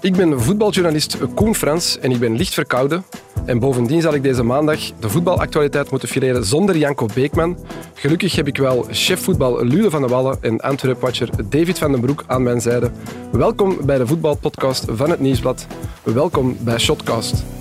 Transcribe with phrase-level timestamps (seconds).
[0.00, 3.04] Ik ben voetbaljournalist Koen Frans en ik ben licht verkouden.
[3.44, 7.58] En bovendien zal ik deze maandag de voetbalactualiteit moeten fileren zonder Janko Beekman.
[7.94, 12.00] Gelukkig heb ik wel chef voetbal Lude van de Wallen en Antwerp-watcher David van den
[12.00, 12.90] Broek aan mijn zijde.
[13.32, 15.66] Welkom bij de voetbalpodcast van het Nieuwsblad.
[16.02, 17.57] Welkom bij Shotcast.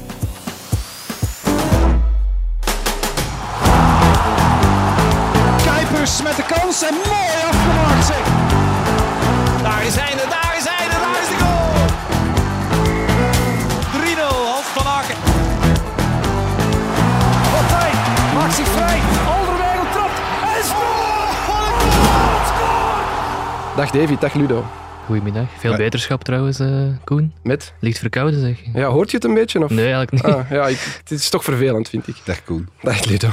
[23.98, 24.66] David, dag Ludo.
[25.06, 25.48] Goedemiddag.
[25.58, 27.34] Veel beterschap trouwens, eh, Koen.
[27.44, 27.74] Met?
[27.80, 28.60] Licht verkouden zeg.
[28.74, 29.64] Ja, hoort je het een beetje?
[29.64, 29.70] Of?
[29.70, 30.24] Nee, eigenlijk niet.
[30.24, 32.16] Ah, ja, ik, het is toch vervelend, vind ik.
[32.26, 32.68] Dag Koen.
[32.82, 33.30] Dag Ludo.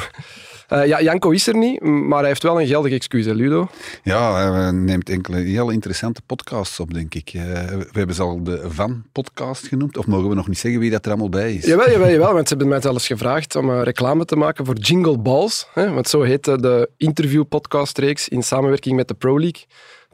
[0.68, 3.68] Eh, ja, Janko is er niet, maar hij heeft wel een geldig excuus, hè, Ludo.
[4.02, 7.30] Ja, hij neemt enkele heel interessante podcasts op, denk ik.
[7.34, 10.90] Eh, we hebben ze al de Van-podcast genoemd, of mogen we nog niet zeggen wie
[10.90, 11.65] dat er allemaal bij is?
[11.65, 14.76] Jawel, jawel, jawel, want ze hebben mij zelfs gevraagd om uh, reclame te maken voor
[14.76, 15.68] Jingle Balls.
[15.74, 19.62] Hè, want zo heet de interview-podcastreeks in samenwerking met de Pro League.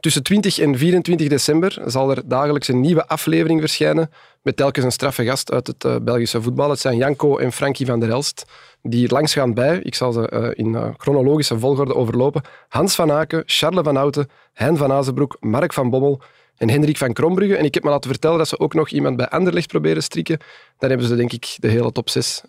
[0.01, 4.09] Tussen 20 en 24 december zal er dagelijks een nieuwe aflevering verschijnen
[4.41, 6.69] met telkens een straffe gast uit het uh, Belgische voetbal.
[6.69, 8.45] Het zijn Janko en Frankie van der Elst
[8.81, 9.79] die langs gaan bij.
[9.79, 12.41] Ik zal ze uh, in uh, chronologische volgorde overlopen.
[12.67, 16.21] Hans van Aken, Charles van Houten, Hein van Azenbroek, Mark van Bommel
[16.57, 17.55] en Hendrik van Krombrugge.
[17.55, 20.39] En ik heb me laten vertellen dat ze ook nog iemand bij Anderlecht proberen strikken.
[20.77, 22.41] Dan hebben ze denk ik de hele top 6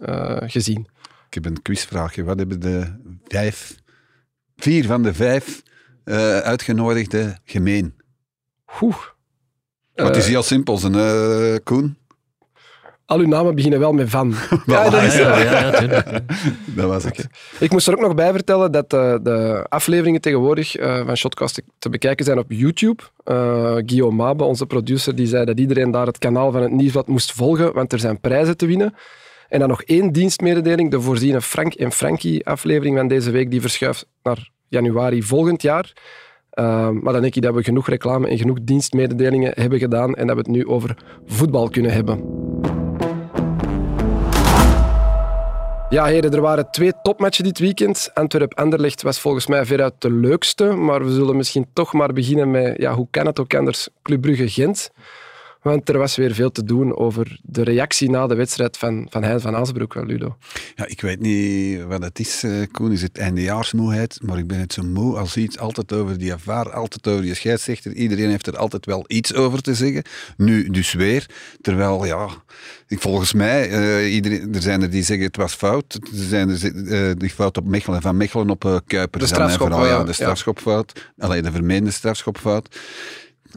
[0.47, 0.87] gezien.
[1.27, 2.25] Ik heb een quizvraagje.
[2.25, 3.75] Wat hebben de vijf,
[4.57, 5.63] vier van de vijf
[6.05, 7.95] uh, uitgenodigde gemeen?
[8.81, 8.97] Oeh.
[9.95, 11.97] Maar het is heel simpel, zijn, uh, Koen.
[13.07, 14.35] Al uw namen beginnen wel met van.
[14.67, 15.71] ja, dat, is, ja, ja,
[16.77, 17.27] dat was het.
[17.59, 21.63] Ik moest er ook nog bij vertellen dat uh, de afleveringen tegenwoordig uh, van Shotcast
[21.79, 23.03] te bekijken zijn op YouTube.
[23.25, 27.09] Uh, Guillaume Mabe, onze producer, die zei dat iedereen daar het kanaal van het Nieuwsblad
[27.09, 28.95] moest volgen, want er zijn prijzen te winnen.
[29.49, 33.61] En dan nog één dienstmededeling, de voorziene Frank en Frankie aflevering van deze week, die
[33.61, 35.93] verschuift naar januari volgend jaar.
[36.55, 40.27] Uh, maar dan denk ik dat we genoeg reclame en genoeg dienstmededelingen hebben gedaan en
[40.27, 40.97] dat we het nu over
[41.27, 42.25] voetbal kunnen hebben.
[45.89, 48.11] Ja, heren, er waren twee topmatchen dit weekend.
[48.15, 52.79] Antwerp-Anderlecht was volgens mij veruit de leukste, maar we zullen misschien toch maar beginnen met,
[52.79, 54.91] ja, hoe kan het ook anders, Club Brugge-Gent.
[55.63, 59.23] Want er was weer veel te doen over de reactie na de wedstrijd van, van
[59.23, 60.37] Hein van Azenbroek, Ludo.
[60.75, 62.93] Ja, ik weet niet wat het is, uh, Koen.
[62.93, 64.19] Is het eindejaarsmoeheid?
[64.23, 65.59] Maar ik ben het zo moe als iets.
[65.59, 67.93] Altijd over die affaire, altijd over die scheidsrechter.
[67.93, 70.03] Iedereen heeft er altijd wel iets over te zeggen.
[70.37, 71.27] Nu dus weer.
[71.61, 72.29] Terwijl, ja,
[72.89, 75.95] volgens mij, uh, iedereen, er zijn er die zeggen het was fout.
[75.95, 79.21] Er zijn er uh, die fout op Mechelen, van Mechelen op uh, Kuiper.
[79.21, 80.93] De strafschop, vooral, ja, de strafschopfout.
[80.95, 81.25] Ja.
[81.25, 82.79] Alleen de vermeende strafschopfout.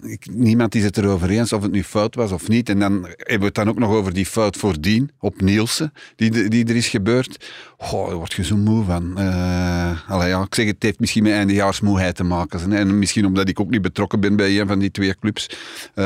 [0.01, 2.69] Ik, niemand is het erover eens of het nu fout was of niet.
[2.69, 6.49] En dan hebben we het dan ook nog over die fout voordien op Nielsen, die,
[6.49, 7.45] die er is gebeurd.
[7.85, 9.15] Goh, daar word je zo moe van.
[9.19, 12.73] Uh, allee, ja, ik zeg, het heeft misschien met eindejaarsmoeheid te maken.
[12.73, 15.49] En misschien omdat ik ook niet betrokken ben bij een van die twee clubs.
[15.95, 16.05] Uh,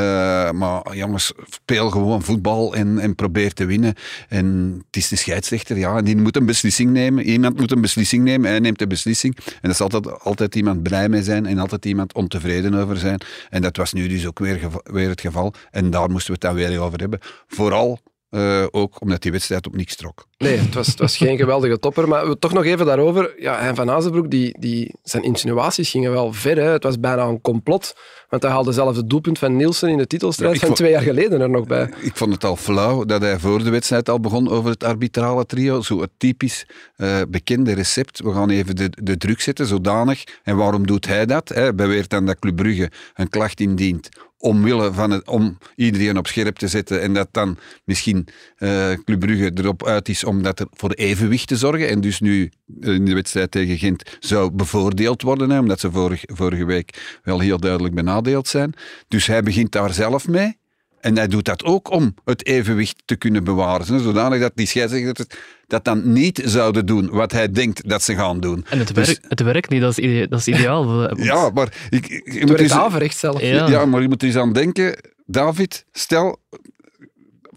[0.52, 3.94] maar jongens, speel gewoon voetbal en, en probeer te winnen.
[4.28, 7.24] En het is de scheidsrechter, ja, en die moet een beslissing nemen.
[7.24, 9.38] Iemand moet een beslissing nemen, hij neemt de beslissing.
[9.62, 13.22] En er zal altijd, altijd iemand blij mee zijn en altijd iemand ontevreden over zijn.
[13.50, 15.54] En dat was nu dus ook weer, weer het geval.
[15.72, 17.20] En daar moesten we het dan weer over hebben.
[17.48, 18.00] Vooral
[18.32, 20.26] uh, ook omdat die wedstrijd op niks trok.
[20.38, 22.08] Nee, het was, het was geen geweldige topper.
[22.08, 23.34] Maar we toch nog even daarover.
[23.38, 26.58] Ja, Hein van Azenbroek, die, die, zijn insinuaties gingen wel ver.
[26.58, 26.70] Hè.
[26.72, 27.96] Het was bijna een complot.
[28.30, 30.92] Want hij haalde zelf het doelpunt van Nielsen in de titelstrijd ja, van vond, twee
[30.92, 31.94] jaar geleden er nog bij.
[32.02, 35.46] Ik vond het al flauw dat hij voor de wedstrijd al begon over het arbitrale
[35.46, 35.82] trio.
[35.82, 36.66] Zo het typisch
[36.98, 38.22] uh, bekende recept.
[38.22, 40.24] We gaan even de, de druk zetten, zodanig.
[40.44, 41.50] En waarom doet hij dat?
[41.50, 44.10] Hij beweert dan dat Club Brugge een klacht indient
[44.40, 48.28] omwille van het, om iedereen op scherp te zetten en dat dan misschien
[48.58, 52.52] uh, Club erop uit is om dat er voor evenwicht te zorgen en dus nu
[52.82, 55.92] in de wedstrijd tegen Gent zou bevoordeeld worden, hè, omdat ze
[56.28, 58.74] vorige week wel heel duidelijk benadeeld zijn.
[59.08, 60.59] Dus hij begint daar zelf mee.
[61.02, 64.00] En hij doet dat ook om het evenwicht te kunnen bewaren.
[64.00, 65.28] Zodanig dat die scheidsrechters
[65.68, 68.66] dat dan niet zouden doen wat hij denkt dat ze gaan doen.
[68.70, 71.16] En het, werkt, dus, het werkt niet, dat is, ide dat is ideaal.
[71.24, 71.74] ja, maar...
[71.90, 73.42] Ik, je het moet werkt averechts zelf.
[73.42, 73.68] Ja.
[73.68, 74.98] ja, maar je moet er eens aan denken.
[75.26, 76.40] David, stel,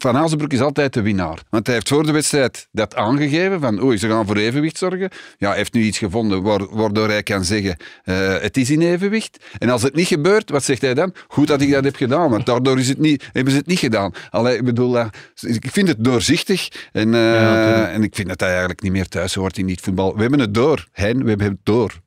[0.03, 1.39] van Hazenbroek is altijd de winnaar.
[1.51, 5.11] Want hij heeft voor de wedstrijd dat aangegeven, van oei, ze gaan voor evenwicht zorgen.
[5.39, 9.45] Ja, hij heeft nu iets gevonden waardoor hij kan zeggen, uh, het is in evenwicht.
[9.59, 11.15] En als het niet gebeurt, wat zegt hij dan?
[11.29, 13.79] Goed dat ik dat heb gedaan, want daardoor is het niet, hebben ze het niet
[13.79, 14.13] gedaan.
[14.31, 15.07] Allee, ik bedoel, uh,
[15.41, 19.09] ik vind het doorzichtig en, uh, ja, en ik vind dat hij eigenlijk niet meer
[19.09, 20.15] thuis hoort in niet voetbal.
[20.15, 22.01] We hebben het door, Hein, we hebben het door.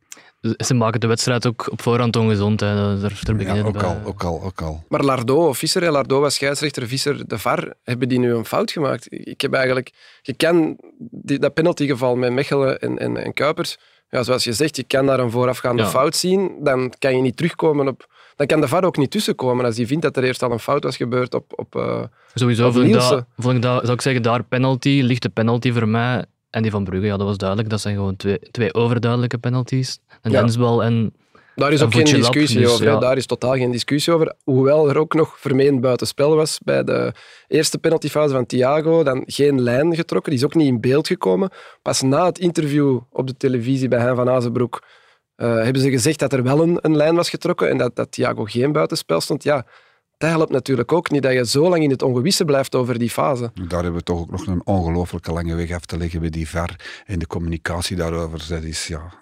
[0.57, 2.59] Ze maken de wedstrijd ook op voorhand ongezond.
[2.59, 2.75] Hè.
[2.75, 3.83] Daar, daar beginnen Ja, ook bij.
[3.83, 4.83] al, ook al, ook al.
[4.89, 8.71] Maar Lardo of Visser, Lardo was scheidsrechter, Visser de VAR, hebben die nu een fout
[8.71, 9.07] gemaakt?
[9.09, 9.91] Ik heb eigenlijk...
[10.21, 13.77] Je kan die, dat penaltygeval met Mechelen en, en, en Kuipers,
[14.09, 15.87] ja, zoals je zegt, je kan daar een voorafgaande Ja.
[15.89, 18.13] fout zien, dan kan je niet terugkomen op...
[18.35, 20.59] Dan kan de VAR ook niet tussenkomen als die vindt dat er eerst al een
[20.59, 21.53] fout was gebeurd op...
[21.55, 22.03] op eh,
[22.33, 25.71] Sowieso Of vond ik, dat, vond ik dat, zou ik zeggen, daar penalty, lichte penalty
[25.71, 26.25] voor mij.
[26.49, 27.69] En die van Brugge, ja, dat was duidelijk.
[27.69, 29.99] Dat zijn gewoon twee, twee overduidelijke penalties.
[30.31, 30.39] Ja.
[30.39, 31.13] hensbal en
[31.55, 32.85] Daar is ook geen discussie dus over.
[32.85, 32.97] ja.
[32.97, 34.33] Daar is totaal geen discussie over.
[34.43, 37.13] Hoewel er ook nog vermeend buitenspel was bij de
[37.47, 39.03] eerste penaltyfase van Thiago.
[39.03, 40.31] Dan geen lijn getrokken.
[40.31, 41.49] Die is ook niet in beeld gekomen.
[41.81, 44.83] Pas na het interview op de televisie bij Hein van Azenbroek
[45.35, 48.11] eh, hebben ze gezegd dat er wel een, een lijn was getrokken en dat, dat
[48.11, 49.43] Thiago geen buitenspel stond.
[49.43, 49.65] Ja,
[50.17, 53.09] dat helpt natuurlijk ook niet dat je zo lang in het ongewisse blijft over die
[53.09, 53.51] fase.
[53.67, 56.49] Daar hebben we toch ook nog een ongelooflijke lange weg af te leggen bij die
[56.49, 56.75] VAR
[57.05, 58.45] en de communicatie daarover.
[58.49, 59.13] Dat, is, ja,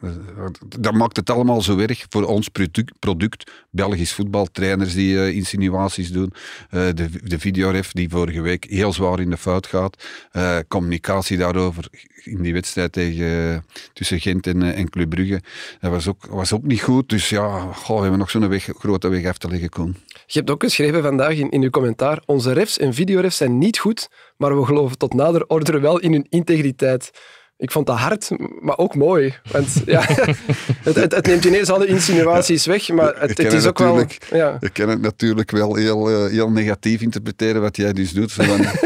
[0.79, 2.99] dat- maakt het allemaal zo erg voor ons product.
[2.99, 3.51] product.
[3.69, 6.33] Belgisch voetbal, trainers die eh, insinuaties doen,
[6.69, 11.37] eh, de, de videoref die vorige week heel zwaar in de fout gaat, eh, communicatie
[11.37, 11.87] daarover
[12.23, 15.41] in die wedstrijd tegen, tussen Gent en, en Club Brugge.
[15.79, 17.09] Dat was ook, was ook niet goed.
[17.09, 19.95] Dus ja, goh, we hebben nog zo'n weg, grote weg af te leggen, Koen.
[20.25, 23.79] Je hebt ook geschreven vandaag in, in uw commentaar: onze refs en videorefs zijn niet
[23.79, 27.11] goed, maar we geloven tot nader order wel in hun integriteit.
[27.57, 28.29] Ik vond dat hard,
[28.61, 29.33] maar ook mooi.
[29.51, 30.01] Want ja,
[30.83, 34.05] het, het, het neemt ineens alle insinuaties weg, maar het, is ook wel...
[34.31, 34.57] Ja.
[34.59, 38.35] Ik kan het natuurlijk wel heel, eh, heel negatief interpreteren wat jij dus doet.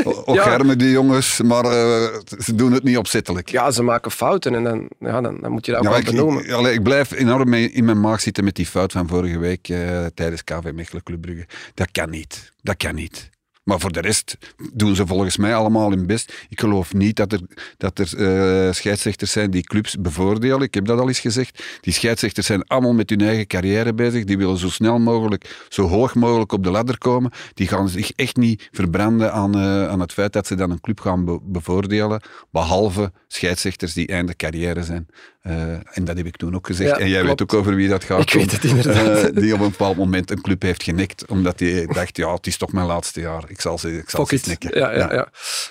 [0.04, 0.58] Och, Ja.
[0.58, 2.08] die jongens, maar eh,
[2.40, 3.50] ze doen het niet opzettelijk.
[3.50, 6.46] ja, ze maken fouten en dan, ja, dan, dan moet je dat ook wel benoemen.
[6.46, 9.38] ik, allee, ik blijf enorm mee- in mijn maag zitten met die fout van vorige
[9.38, 11.46] week eh, tijdens KV Mechelen Club Brugge.
[11.74, 12.52] Dat kan niet.
[12.62, 13.30] Dat kan niet.
[13.68, 14.38] Maar voor de rest
[14.74, 16.34] doen ze volgens mij allemaal hun best.
[16.50, 17.40] Ik geloof niet dat er,
[17.78, 20.62] dat er eh, scheidsrechters zijn die clubs bevoordelen.
[20.62, 21.64] Ik heb dat al eens gezegd.
[21.82, 24.24] Die scheidsrechters zijn allemaal met hun eigen carrière bezig.
[24.24, 27.32] Die willen zo snel mogelijk, zo hoog mogelijk op de ladder komen.
[27.54, 30.82] Die gaan zich echt niet verbranden aan, eh, aan het feit dat ze dan een
[30.82, 32.22] club gaan be- bevoordelen.
[32.52, 35.08] Behalve scheidsrechters die einde carrière zijn.
[35.42, 36.90] Eh, en dat heb ik toen ook gezegd.
[36.90, 37.40] Ja, en jij klopt.
[37.40, 38.22] weet ook over wie dat gaat.
[38.22, 39.36] Ik weet het inderdaad.
[39.36, 41.26] Die op een bepaald moment een club heeft genekt.
[41.26, 43.44] Omdat hij dacht, ja, het is toch mijn laatste jaar.
[43.58, 44.58] Ik zal ze, ik zal Fuck ze it.
[44.58, 44.80] knikken.
[44.80, 45.28] Ja, ja, ja.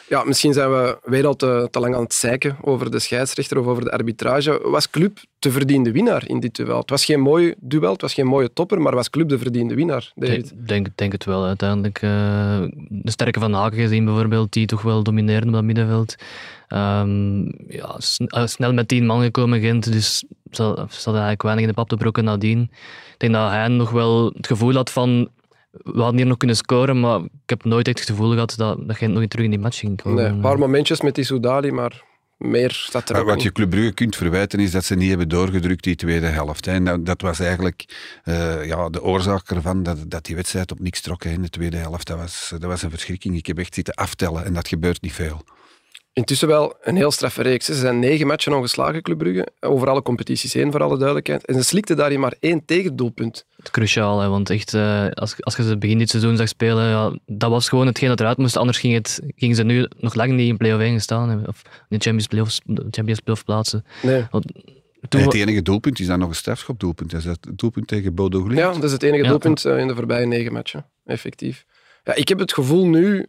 [0.08, 3.58] ja, misschien zijn we weer al te, te lang aan het zeiken over de scheidsrechter
[3.58, 4.60] of over de arbitrage.
[4.64, 6.78] Was Club de verdiende winnaar in dit duel?
[6.78, 9.74] Het was geen mooi duel, het was geen mooie topper, maar was Club de verdiende
[9.74, 10.50] winnaar, David?
[10.50, 11.96] Ik denk, denk het wel uiteindelijk.
[12.02, 12.10] eh,
[12.88, 16.14] de sterke van Haken gezien bijvoorbeeld, die toch wel domineren op dat middenveld.
[16.68, 21.70] Ehm, ja, sn- eh, snel met tien man gekomen Gent, dus hadden eigenlijk weinig in
[21.70, 22.60] de pap te brokken nadien.
[23.12, 25.28] Ik denk dat hij nog wel het gevoel had van
[25.82, 28.78] we hadden hier nog kunnen scoren, maar ik heb nooit echt het gevoel gehad dat,
[28.87, 30.23] dat Gent nog terug in die match ging komen.
[30.23, 32.05] Nee, een paar momentjes met die Soudali, maar
[32.37, 33.52] meer staat er wat je.
[33.52, 36.64] Club Brugge kunt verwijten is dat ze niet hebben doorgedrukt die tweede helft.
[36.64, 36.73] Hè.
[36.73, 37.84] En dat, dat was eigenlijk
[38.25, 41.49] eh, ja, de oorzaak ervan dat, dat die wedstrijd op niks trok hè, in de
[41.49, 42.06] tweede helft.
[42.06, 43.37] Dat was, dat was een verschrikking.
[43.37, 45.44] Ik heb echt zitten aftellen en dat gebeurt niet veel.
[46.16, 47.64] Intussen wel een heel straffe reeks.
[47.66, 49.46] Ze zijn negen matchen ongeslagen, Club Brugge.
[49.60, 51.44] Over alle competities heen, voor alle duidelijkheid.
[51.46, 53.46] En ze slikten daarin maar één tegendoelpunt.
[53.70, 57.18] Cruciaal, hè, want echt, eh, als, als je ze begin dit seizoen zag spelen, ja,
[57.26, 58.56] dat was gewoon hetgeen dat eruit moest.
[58.56, 61.62] Anders ging het, gingen ze nu nog lang niet in play-off 1 gestaan hebben, of
[61.64, 63.84] in de Champions, playoffs, de Champions Playoff plaatsen.
[64.02, 64.26] Nee.
[64.30, 64.44] Want
[65.08, 67.10] toen, het enige doelpunt is dan nog een strafschopdoelpunt.
[67.10, 68.58] Dat is het doelpunt tegen Bodo Glimt.
[68.58, 69.28] Ja, dat is het enige Ja.
[69.28, 70.86] doelpunt eh, in de voorbije negen matchen.
[71.04, 71.64] Effectief.
[72.04, 73.26] Ja, ik heb het gevoel nu,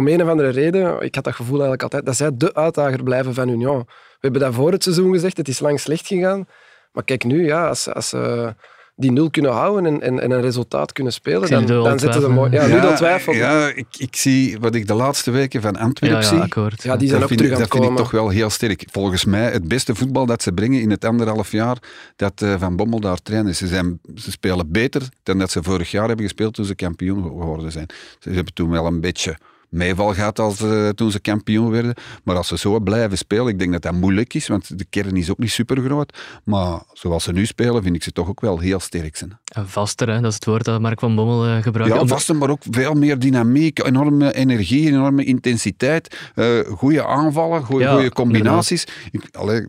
[0.00, 3.02] om een of andere reden, ik had dat gevoel eigenlijk altijd, dat zij de uitdager
[3.02, 3.78] blijven van Union.
[3.78, 6.46] We hebben dat voor het seizoen gezegd, het is lang slecht gegaan.
[6.92, 8.54] Maar kijk nu, ja, als, als ze
[8.96, 12.20] die nul kunnen houden en, en, en een resultaat kunnen spelen, dan, dan al zetten
[12.20, 12.50] ze mooi.
[12.50, 13.36] Ja, Ludo twijfelt.
[13.36, 16.38] Ja, ik, ik zie wat ik de laatste weken van ja, Antwerpen ja, zie.
[16.38, 16.82] akkoord.
[16.82, 18.50] Ja, die zijn dat ook vind, terug ik, aan dat vind ik toch wel heel
[18.50, 18.84] sterk.
[18.90, 21.76] Volgens mij het beste voetbal dat ze brengen in het anderhalf jaar
[22.16, 23.58] dat eh, Van Bommel daar trainer is.
[23.58, 27.22] Ze, zijn, ze spelen beter dan dat ze vorig jaar hebben gespeeld toen ze kampioen
[27.22, 27.86] geworden zijn.
[28.18, 29.36] Ze hebben toen wel een beetje
[29.70, 31.94] meeval gehad als, eh, toen ze kampioen werden.
[32.24, 35.16] Maar als ze zo blijven spelen, ik denk dat dat moeilijk is, want de kern
[35.16, 36.18] is ook niet super groot.
[36.44, 39.38] Maar zoals ze nu spelen, vind ik ze toch ook wel heel sterk zijn.
[39.44, 41.94] En vaster, hè, dat is het woord dat Mark van Bommel eh, gebruikt.
[41.94, 47.84] Ja, vasten, maar ook veel meer dynamiek, enorme energie, enorme intensiteit, eh goede aanvallen, goede
[47.84, 48.86] Ja, combinaties.
[49.10, 49.66] Ik, allee,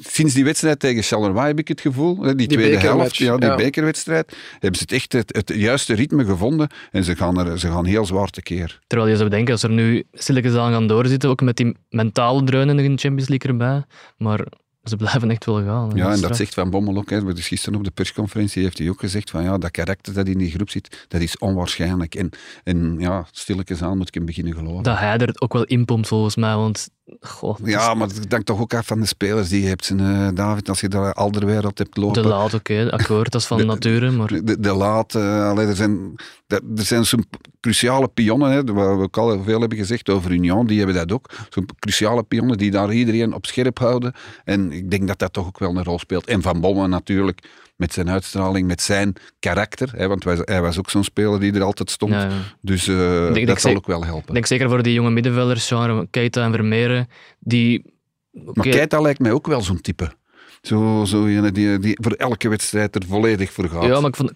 [0.00, 3.36] sinds die wedstrijd tegen Charleroi heb ik het gevoel, hè, die, Die tweede helft, ja,
[3.36, 3.56] die ja.
[3.56, 7.68] bekerwedstrijd, hebben ze het echt het, het juiste ritme gevonden en ze gaan, er, ze
[7.68, 8.80] gaan heel zwaar tekeer.
[8.86, 12.44] Terwijl je zou bedenken, als er nu stilletjes aan gaan doorzitten, ook met die mentale
[12.44, 13.82] dreunen in de Champions League erbij.
[14.16, 14.46] Maar
[14.84, 15.90] ze blijven echt wel gaan.
[15.94, 17.10] Ja, en dat zegt Van Bommel ook.
[17.10, 17.34] Hè.
[17.34, 20.38] Dus gisteren op de persconferentie heeft hij ook gezegd van ja, dat karakter dat in
[20.38, 22.14] die groep zit, dat is onwaarschijnlijk.
[22.14, 22.30] En,
[22.64, 24.82] en ja, stilletjes aan moet ik hem beginnen geloven.
[24.82, 26.88] Dat hij er ook wel inpompt volgens mij, want...
[27.20, 29.68] Goh, het is Ja, maar dat hangt toch ook af van de spelers die je
[29.68, 29.90] hebt.
[29.90, 32.22] En, David, als je daar Alderweireld hebt lopen...
[32.22, 34.26] De laat, oké, akkoord, dat is van De- nature, maar...
[34.26, 36.14] De, de, de laat, eh, allee, er zijn,
[36.46, 37.24] er zijn zo'n
[37.64, 41.12] cruciale pionnen, hè, waar we ook al veel hebben gezegd over Union, die hebben dat
[41.12, 41.30] ook.
[41.48, 44.12] Zo'n cruciale pionnen die daar iedereen op scherp houden.
[44.44, 46.26] En ik denk dat dat toch ook wel een rol speelt.
[46.26, 49.92] En Van Bommel natuurlijk, met zijn uitstraling, met zijn karakter.
[49.96, 52.12] Hè, want hij was ook zo'n speler die er altijd stond.
[52.12, 52.30] Ja, ja.
[52.60, 54.28] Dus eh, denk dat zal ook wel helpen.
[54.28, 57.92] Ik denk zeker voor die jonge middenvelders, genre Keita en Vermeeren, die...
[58.30, 60.12] Maar Keita lijkt mij ook wel zo'n type.
[60.64, 63.82] Zo, zo die, die voor elke wedstrijd er volledig voor gaat.
[63.84, 64.32] Ja, maar ik vond,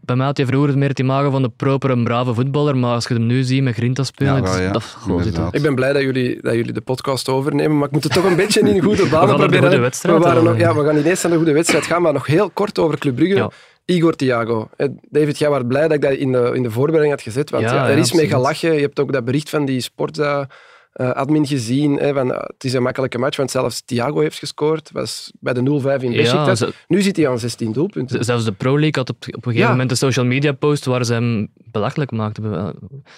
[0.00, 2.94] bij mij had hij vroeger meer het imago van de proper en brave voetballer, maar
[2.94, 5.54] als je hem nu ziet met Grinta spelen, Ja, wel, ja, dat, inderdaad.
[5.54, 8.24] Ik ben blij dat jullie, dat jullie de podcast overnemen, maar ik moet het toch
[8.24, 9.62] een beetje in goede banen gaan naar de proberen.
[9.62, 10.52] goede wedstrijd we, waren dan.
[10.52, 12.78] nog, ja, we gaan niet eens naar de goede wedstrijd gaan, maar nog heel kort
[12.78, 13.34] over Club Brugge.
[13.34, 13.50] Ja.
[13.84, 14.68] Igor Thiago.
[14.76, 17.50] Eh, David, jij was blij dat ik dat in de, in de voorbereiding had gezet,
[17.50, 18.30] want Ja, ja, er is mee absoluut.
[18.30, 18.74] gelachen.
[18.74, 20.48] Je hebt ook dat bericht van die Sportza
[20.92, 24.38] eh, admin gezien, hè, van, eh, het is een makkelijke match, want zelfs Thiago heeft
[24.38, 26.64] gescoord, was bij de 0-5 in Besiktas.
[26.88, 28.24] Nu zit hij aan 16 doelpunten.
[28.24, 29.70] Zelfs de Pro League had op, op een gegeven Ja.
[29.70, 32.42] moment een social media post waar ze hem belachelijk maakten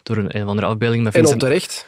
[0.02, 1.42] door een, een of andere afbeelding met En Vincent.
[1.42, 1.86] onterecht.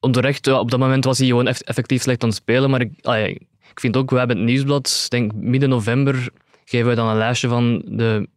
[0.00, 2.80] Onterecht, ja, op dat moment was hij gewoon eff- effectief slecht aan het spelen, maar
[2.80, 6.28] ik, ah ik vind ook, wij hebben het nieuwsblad, ik denk midden november
[6.64, 8.28] geven we dan een lijstje van de,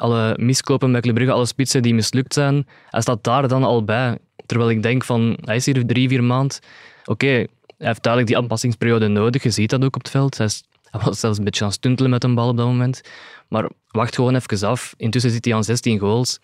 [0.00, 2.66] alle miskopen bij Club Brugge, alle spitsen die mislukt zijn.
[2.90, 4.18] Hij staat daar dan al bij.
[4.46, 6.60] Terwijl ik denk van, hij is hier drie, vier maand.
[7.04, 7.46] Oké, hij
[7.78, 9.42] heeft duidelijk die aanpassingsperiode nodig.
[9.42, 10.36] Je ziet dat ook op het veld.
[10.36, 12.66] Hij, is, hij was zelfs een beetje aan het stuntelen met een bal op dat
[12.66, 13.00] moment.
[13.48, 14.94] Maar wacht gewoon even af.
[14.96, 16.38] Intussen zit hij aan 16 goals.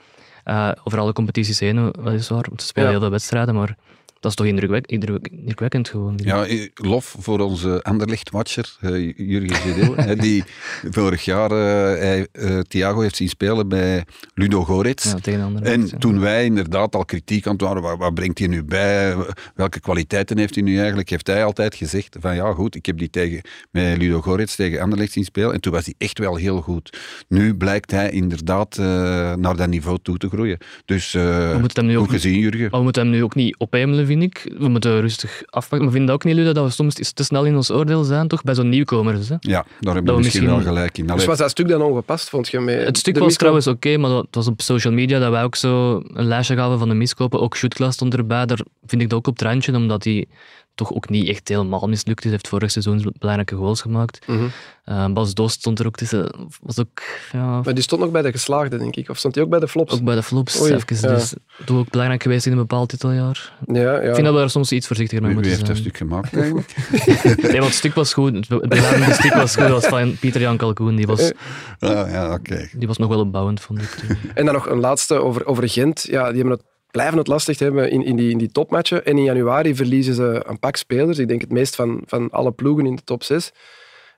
[0.44, 2.44] Eh, over alle competities heen, weliswaar.
[2.48, 2.94] Want ze spelen Ja.
[2.94, 3.76] heel veel wedstrijden, maar
[4.22, 6.18] dat is toch indrukwekkend, indruk- indrukwekkend gewoon.
[6.24, 10.44] Ja, eh, lof voor onze Anderlecht-watcher, eh, Jurgen hè, die
[10.90, 12.26] vorig jaar eh, hij,
[12.68, 15.04] Thiago heeft zien spelen bij Ludo Goretz.
[15.12, 18.38] Ja, tegen andere En toen wij inderdaad al kritiek aan het waren, wat, wat brengt
[18.38, 19.16] hij nu bij?
[19.54, 21.10] Welke kwaliteiten heeft hij nu eigenlijk?
[21.10, 24.80] Heeft hij altijd gezegd van ja goed, ik heb die tegen, met Ludo Goretz tegen
[24.80, 26.98] Anderlecht zien spelen en toen was hij echt wel heel goed.
[27.28, 30.58] Nu blijkt hij inderdaad naar dat niveau toe te groeien.
[30.84, 31.14] Dus
[31.60, 32.60] moeten hem nu goed ook- gezien Jurgen.
[32.60, 34.54] Maar we moeten hem nu ook niet ophemelen, vind ik.
[34.58, 35.82] We moeten rustig afpakken.
[35.88, 38.28] Maar vind je ook niet, Ludo, dat we soms te snel in ons oordeel zijn,
[38.28, 38.42] toch?
[38.42, 39.28] Bij zo'n nieuwkomers.
[39.28, 39.34] Hè?
[39.40, 41.06] Ja, daar we we misschien misschien- wel gelijk in.
[41.06, 42.60] Dus was dat stuk dan ongepast, vond je?
[42.60, 45.30] Met Het stuk de was trouwens oké, maar dat- het was op social media dat
[45.30, 47.40] wij ook zo een lijstje gaven van de miskopen.
[47.40, 48.46] Ook Shootglas stond erbij.
[48.46, 50.26] Daar vind ik dat ook op het randje, omdat hij
[50.74, 52.24] toch ook niet echt helemaal mislukt is.
[52.24, 54.26] Hij heeft vorig seizoen belangrijke goals gemaakt.
[54.26, 54.44] Mhm.
[54.84, 56.34] Eh, Bas Dost stond er ook tussen.
[56.62, 57.02] Was ook,
[57.32, 59.08] ja, Maar die stond nog bij de geslaagden, denk ik.
[59.08, 59.92] Of stond hij ook bij de flops?
[59.94, 60.60] ook bij de flops.
[60.60, 61.14] Oei, even, ja.
[61.14, 63.52] Dus toch ook belangrijk geweest in een bepaald titeljaar.
[63.66, 63.98] Ja, ja.
[63.98, 66.18] Ik vind dat we daar soms iets voorzichtiger mee wie, wie moeten heeft dat zijn.
[66.20, 66.74] stuk gemaakt eigenlijk?
[67.42, 68.34] Nee, want het stuk was goed.
[68.34, 69.68] Het be- begeleidende stuk was goed.
[69.68, 70.96] Was van Pieter Jan Kalkoen.
[70.96, 71.32] Die was,
[71.78, 72.68] Ah, ja, oké.
[72.76, 73.96] die was nog wel opbouwend, vond ik.
[74.34, 76.06] En dan nog een laatste over, over Gent.
[76.10, 79.04] Ja, die hebben het, blijven het lastig hebben in, in, die, in die topmatchen.
[79.04, 81.18] En in januari verliezen ze een pak spelers.
[81.18, 83.52] Ik denk het meest van, van alle ploegen in de top 6.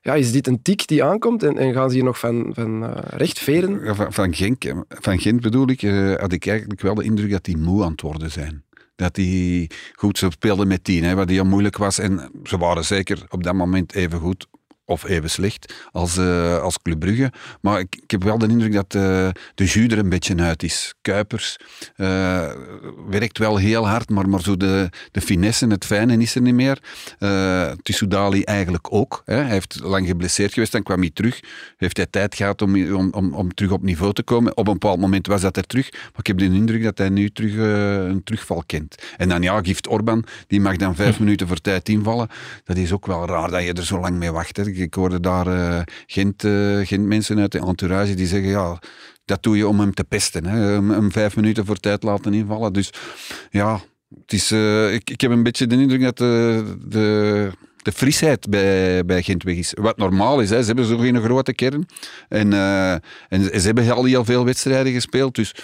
[0.01, 2.85] Ja, is dit een tik die aankomt en, en gaan ze hier nog van, van
[2.85, 3.97] eh, recht veren?
[3.97, 7.45] Van, van, Genk, van Gent bedoel ik, eh, had ik eigenlijk wel de indruk dat
[7.45, 8.65] die moe aan het worden zijn.
[8.97, 11.99] Dat die, goed, ze speelden met tien, hè, wat heel moeilijk was.
[11.99, 14.47] En ze waren zeker op dat moment even goed
[14.87, 17.33] of even slecht als, eh, als Club Brugge.
[17.61, 20.63] Maar ik, ik heb wel de indruk dat eh, de jus er een beetje uit
[20.63, 20.95] is.
[21.03, 21.57] Kuipers
[21.97, 22.53] eh,
[23.09, 26.55] werkt wel heel hard, maar, maar zo de, de finesse, het fijne is er niet
[26.55, 26.79] meer.
[27.19, 29.23] Eh Tissoudali eigenlijk ook.
[29.25, 29.35] Hè.
[29.35, 31.41] Hij heeft lang geblesseerd geweest, dan kwam hij terug.
[31.77, 34.57] Heeft hij tijd gehad om, om, om, om terug op niveau te komen.
[34.57, 35.93] Op een bepaald moment was dat er terug.
[35.93, 37.55] Maar ik heb de indruk dat hij nu terug,
[38.11, 39.03] een terugval kent.
[39.17, 42.29] En dan ja, Gift Orban, die mag dan vijf minuten voor tijd invallen.
[42.65, 44.57] Dat is ook wel raar dat je er zo lang mee wacht.
[44.57, 44.74] Hè.
[44.77, 48.79] Ik hoorde daar eh, Gent, eh, Gent mensen uit de entourage die zeggen ja,
[49.25, 50.47] dat doe je om hem te pesten.
[50.47, 50.59] Hè.
[50.59, 52.73] Hem, vijf minuten voor tijd laten invallen.
[52.73, 52.91] Dus
[53.51, 53.81] ja,
[54.21, 57.51] het is, eh, ik, ik heb een beetje de indruk dat de,
[57.85, 59.73] de frisheid bij, bij Gent weg is.
[59.81, 60.61] Wat normaal is, hè.
[60.61, 61.87] ze hebben zo'n grote kern.
[62.29, 63.01] En, eh, en
[63.61, 65.55] ze hebben al heel veel wedstrijden gespeeld, dus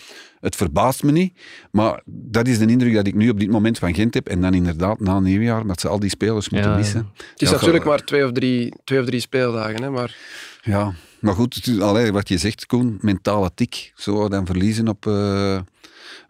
[0.41, 1.39] het verbaast me niet.
[1.71, 4.29] Maar dat is de indruk dat ik nu op dit moment van Gent heb.
[4.29, 7.11] En dan inderdaad na nieuwjaar, dat ze al die spelers moeten Ja, missen.
[7.31, 9.83] Het is Ja, natuurlijk maar twee of drie, twee of drie speeldagen.
[9.83, 10.17] Hè, maar
[10.63, 13.93] Ja, maar goed, het is- allee, wat je zegt, Koen, mentale tik.
[13.95, 15.61] Zo dan verliezen op, eh,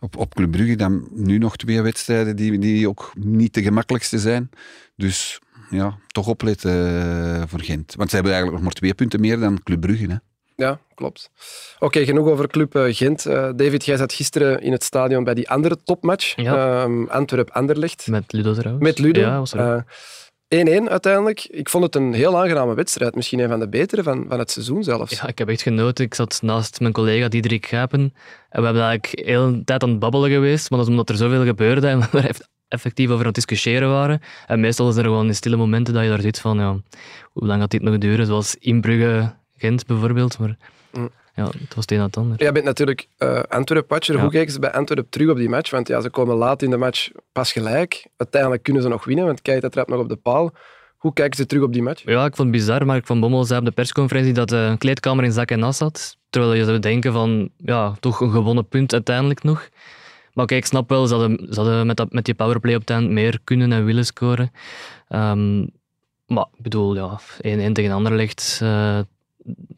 [0.00, 0.76] op, op Club Brugge.
[0.76, 4.50] Dan nu nog twee wedstrijden die, die ook niet de gemakkelijkste zijn.
[4.96, 5.40] Dus
[5.70, 7.94] ja, toch opletten eh, voor Gent.
[7.94, 10.06] Want ze hebben eigenlijk nog maar twee punten meer dan Club Brugge.
[10.06, 10.16] Hè.
[10.64, 11.30] ja, klopt.
[11.78, 13.26] Oké, genoeg over Club eh, Gent.
[13.26, 16.36] Eh, David, jij zat gisteren in het stadion bij die andere topmatch.
[16.36, 16.82] Ja.
[16.82, 18.06] Ehm, Antwerp-Anderlecht.
[18.06, 18.84] Met Ludo trouwens.
[18.84, 19.20] Met Ludo.
[19.20, 19.84] Ja, was er ook.
[20.50, 21.44] Eh, 1-1 uiteindelijk.
[21.44, 23.14] Ik vond het een heel aangename wedstrijd.
[23.14, 25.20] Misschien een van de betere van, van het seizoen zelfs.
[25.20, 26.04] Ja, ik heb echt genoten.
[26.04, 28.00] Ik zat naast mijn collega Diederik Gapen
[28.48, 31.08] en we hebben eigenlijk heel de tijd aan het babbelen geweest, maar dat is omdat
[31.10, 34.20] er zoveel gebeurde en we er eff- effectief over aan het discussiëren waren.
[34.46, 36.76] En meestal is er gewoon in stille momenten dat je daar zit van, ja,
[37.32, 38.26] hoe lang gaat dit nog duren?
[38.26, 40.38] Zoals in Brugge, Gent bijvoorbeeld.
[40.38, 40.56] Maar
[40.92, 41.10] Mm.
[41.40, 42.38] Ja, het was het een na het ander.
[42.38, 44.14] Jij bent natuurlijk eh Antwerp-watcher.
[44.14, 44.20] Ja.
[44.20, 45.70] Hoe kijken ze bij Antwerp terug op die match?
[45.70, 48.06] Want ja, ze komen laat in de match pas gelijk.
[48.16, 50.52] Uiteindelijk kunnen ze nog winnen, want Keita trapt nog op de paal.
[50.96, 52.02] Hoe kijken ze terug op die match?
[52.04, 52.86] Ja, ik vond het bizar.
[52.86, 56.16] Mark van Bommel zei op de persconferentie dat de kleedkamer in zak en as zat.
[56.30, 59.68] Terwijl je zou denken van, ja, toch een gewonnen punt uiteindelijk nog.
[60.32, 62.80] Maar kijk, ik snap wel, ze hadden, ze hadden met, dat, met die powerplay op
[62.80, 64.50] het eind meer kunnen en willen scoren.
[65.08, 65.58] Ehm,
[66.26, 67.20] maar ik bedoel, ja,
[67.68, 68.98] 1-1 tegen Anderlecht, eh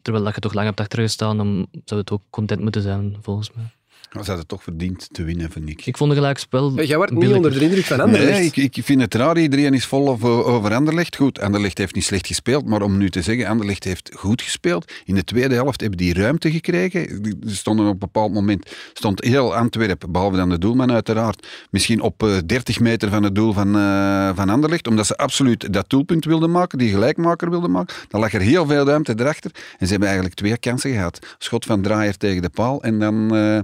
[0.01, 3.51] terwijl dat je toch lang hebt achtergestaan, dan zou het ook content moeten zijn, volgens
[3.51, 3.71] mij.
[4.13, 5.85] Maar ze hadden toch verdiend te winnen, vind ik.
[5.85, 6.81] Ik vond een gelijkspel...
[6.83, 8.31] Jij wordt niet onder de indruk van Anderlecht.
[8.39, 9.37] Nee, ik, ik vind het raar.
[9.37, 11.15] Iedereen is vol over, over Anderlecht.
[11.15, 14.91] Goed, Anderlecht heeft niet slecht gespeeld, maar om nu te zeggen, Anderlecht heeft goed gespeeld.
[15.05, 17.21] In de tweede helft hebben die ruimte gekregen.
[17.23, 21.47] Die- Ze stonden op een bepaald moment, stond heel Antwerpen, behalve dan de doelman uiteraard,
[21.69, 25.73] misschien op eh, 30 meter van het doel van, eh, van Anderlecht, omdat ze absoluut
[25.73, 27.95] dat doelpunt wilden maken, die gelijkmaker wilden maken.
[28.07, 29.51] Dan lag er heel veel ruimte erachter.
[29.77, 31.19] En ze hebben eigenlijk twee kansen gehad.
[31.37, 33.59] Schot van Draaier tegen de paal en dan eh,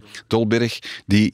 [1.05, 1.33] Die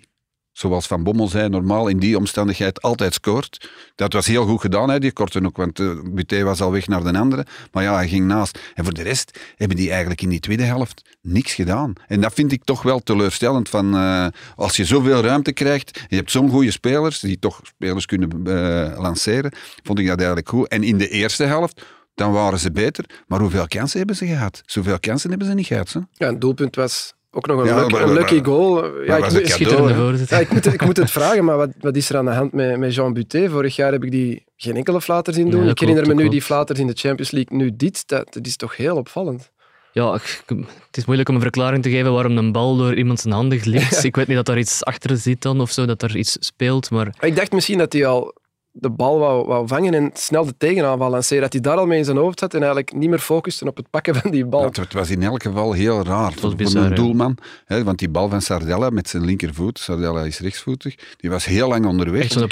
[0.58, 3.70] zoals Van Bommel zei, normaal in die omstandigheid altijd scoort.
[3.96, 7.04] Dat was heel goed gedaan, hè, die korte ook, want uh, was al weg naar
[7.04, 7.46] de andere.
[7.72, 8.60] Maar ja, hij ging naast.
[8.74, 11.94] En voor de rest hebben die eigenlijk in die tweede helft niks gedaan.
[12.08, 13.70] En dat vind ik toch wel teleurstellend.
[13.70, 18.06] Van, uh, als je zoveel ruimte krijgt, je hebt zo'n goede spelers, die toch spelers
[18.06, 19.52] kunnen uh, lanceren,
[19.84, 20.68] vond ik dat eigenlijk goed.
[20.68, 21.82] En in de eerste helft
[22.14, 23.06] dan waren ze beter.
[23.28, 24.62] Maar hoeveel kansen hebben ze gehad?
[24.66, 25.94] Zoveel kansen hebben ze niet gehad.
[25.94, 26.00] Hè?
[26.12, 28.86] Ja, het doelpunt was ook nog een, ja, lucky, maar, een lucky goal.
[29.04, 32.10] Ja, ik, moet, cadeau, ja, ik, moet, ik moet het vragen, maar wat, wat is
[32.10, 33.50] er aan de hand met, met Jean Buté?
[33.50, 35.64] Vorig jaar heb ik die geen enkele flater zien doen.
[35.64, 36.32] Ja, ik herinner klopt, me nu klopt.
[36.32, 37.58] die flaters in de Champions League.
[37.58, 39.52] Nu dit, dat, dat is toch heel opvallend.
[39.92, 43.34] Ja, het is moeilijk om een verklaring te geven waarom een bal door iemand zijn
[43.34, 44.04] handen glipt.
[44.04, 46.90] ik weet niet dat daar iets achter zit dan of zo, dat er iets speelt.
[46.90, 47.16] Maar...
[47.20, 48.34] Ik dacht misschien dat hij al
[48.78, 51.42] de bal wou, wou vangen en snel de tegenaanval lanceren.
[51.44, 53.78] Dat hij daar al mee in zijn hoofd had en eigenlijk niet meer focuste op
[53.78, 54.62] het pakken van die bal.
[54.62, 57.38] Ja, het was in elk geval heel raar voor, bizar, voor een doelman.
[57.66, 61.68] Hè, want die bal van Sardella met zijn linkervoet, Sardella is rechtsvoetig, die was heel
[61.68, 62.22] lang onderweg.
[62.22, 62.48] Echt zo'n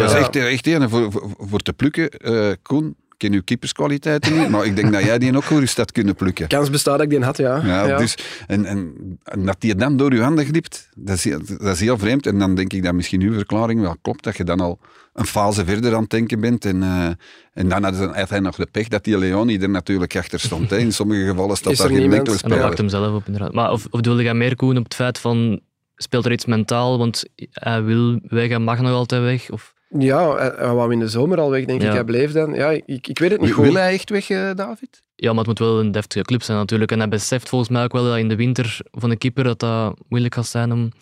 [0.00, 2.10] was echt, echt een voor, voor, voor te plukken.
[2.18, 5.92] Uh, Koen, ken uw keeperskwaliteiten niet, maar ik denk dat jij die ook gerust had
[5.92, 6.48] kunnen plukken.
[6.48, 7.60] Kans bestaat dat ik die had, ja.
[7.64, 7.96] Ja, ja.
[7.96, 11.74] Dus, en, en, en dat die dan door uw handen glipt, dat is, heel, dat
[11.74, 12.26] is heel vreemd.
[12.26, 14.78] En dan denk ik dat misschien uw verklaring wel klopt, dat je dan al
[15.12, 16.64] een fase verder aan het denken bent.
[16.64, 17.06] En, uh,
[17.52, 17.84] en dan
[18.14, 20.70] had hij nog de pech dat die Leoni er natuurlijk achter stond.
[20.70, 20.78] Hè.
[20.78, 22.76] In sommige gevallen staat Is daar geen enkele En dat speler.
[22.76, 23.52] hem zelf op, inderdaad.
[23.52, 25.60] Maar of, of bedoelde jij meer, Koen, op het feit van...
[25.96, 29.50] Speelt er iets mentaal, want hij wil weg en mag nog altijd weg?
[29.50, 29.72] Of...
[29.98, 31.88] Ja, hij wou in de zomer al weg, denk Ja.
[31.88, 31.92] ik.
[31.94, 32.54] Hij bleef dan.
[32.54, 33.64] Ja, ik, ik weet het niet goed.
[33.64, 35.02] Wil hij echt weg, David?
[35.14, 36.92] Ja, maar het moet wel een deftige club zijn natuurlijk.
[36.92, 39.58] En hij beseft volgens mij ook wel dat in de winter van een keeper dat
[39.60, 40.92] dat moeilijk gaat zijn om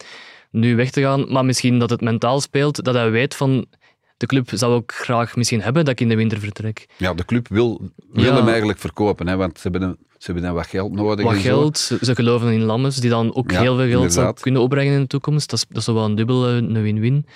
[0.50, 1.32] nu weg te gaan.
[1.32, 3.66] Maar misschien dat het mentaal speelt, dat hij weet van...
[4.16, 6.86] De club zou ook graag misschien hebben dat ik in de winter vertrek.
[6.96, 7.80] Ja, de club wil,
[8.12, 8.34] wil Ja.
[8.36, 11.24] hem eigenlijk verkopen, hè, want ze hebben, een- ze hebben dan wat geld nodig.
[11.24, 11.40] Wat zo.
[11.40, 14.94] geld, ze geloven in Lammes, die dan ook Ja, heel veel geld zou kunnen opbrengen
[14.94, 15.50] in de toekomst.
[15.50, 17.26] Dat is, dat is wel een dubbel, een win-win.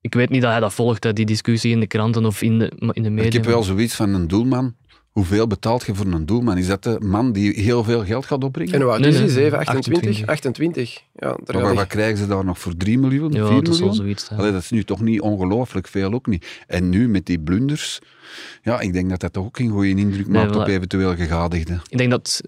[0.00, 2.72] Ik weet niet dat hij dat volgt, die discussie in de kranten of in de,
[2.92, 3.24] in de media.
[3.24, 4.74] Ik heb wel zoiets van een doelman.
[5.14, 6.58] Hoeveel betaalt je voor een doelman?
[6.58, 8.74] Is dat de man die heel veel geld gaat opbrengen?
[8.74, 9.24] En hoe oud is hij?
[9.24, 10.26] nee, 7, 28?
[10.26, 10.26] 28.
[10.26, 11.02] 28.
[11.14, 13.64] Ja, daar Maar wat, wat krijgen ze daar nog voor 3 miljoen, 4 Ja, miljoen?
[13.64, 14.38] dat zal zoiets zijn.
[14.38, 16.62] Allee, dat is nu toch niet ongelooflijk veel, ook niet.
[16.66, 17.98] En nu met die blunders,
[18.62, 21.82] ja, ik denk dat dat toch ook geen goede indruk Nee, maakt op eventueel gegadigden.
[21.88, 22.40] Ik denk dat,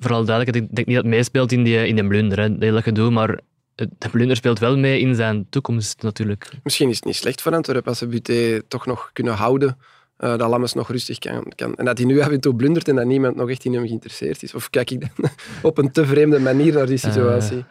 [0.00, 2.62] vooral duidelijkheid, ik denk niet dat het meespeelt in die, in de blunder, hè, dat
[2.62, 3.40] hele gedoe, maar
[3.76, 6.48] het- de blunder speelt wel mee in zijn toekomst natuurlijk.
[6.62, 9.76] Misschien is het niet slecht voor Antwerpen als ze Buté toch nog kunnen houden.
[10.16, 11.74] Eh, dat Lammers nog rustig kan, kan.
[11.74, 13.86] En dat hij nu af en toe blundert en dat niemand nog echt in hem
[13.86, 14.54] geïnteresseerd is.
[14.54, 15.30] Of kijk ik dan
[15.62, 17.64] op een te vreemde manier naar die situatie?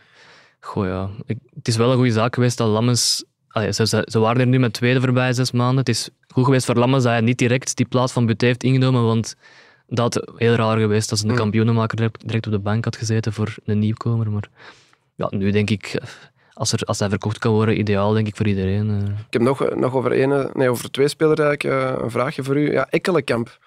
[0.60, 3.24] Goh ja, ik- het is wel een goede zaak geweest dat Lammes...
[3.48, 5.78] Allee, ze, ze, ze waren er nu met tweede voorbij zes maanden.
[5.78, 8.64] Het is goed geweest voor Lammes dat hij niet direct die plaats van Buté heeft
[8.64, 9.36] ingenomen, want
[9.88, 11.36] dat heel raar geweest als een Mm.
[11.36, 14.32] kampioenenmaker direct, direct op de bank had gezeten voor een nieuwkomer.
[14.32, 14.50] Maar
[15.16, 16.08] ja, nu denk ik, eh,
[16.54, 18.90] als, er, als hij verkocht kan worden, ideaal denk ik voor iedereen.
[18.90, 19.10] eh.
[19.28, 22.58] Ik heb nog, nog over, ene, nee, over twee spelers eigenlijk eh, een vraagje voor
[22.58, 22.72] u.
[22.72, 23.58] Ja, Ekkelenkamp.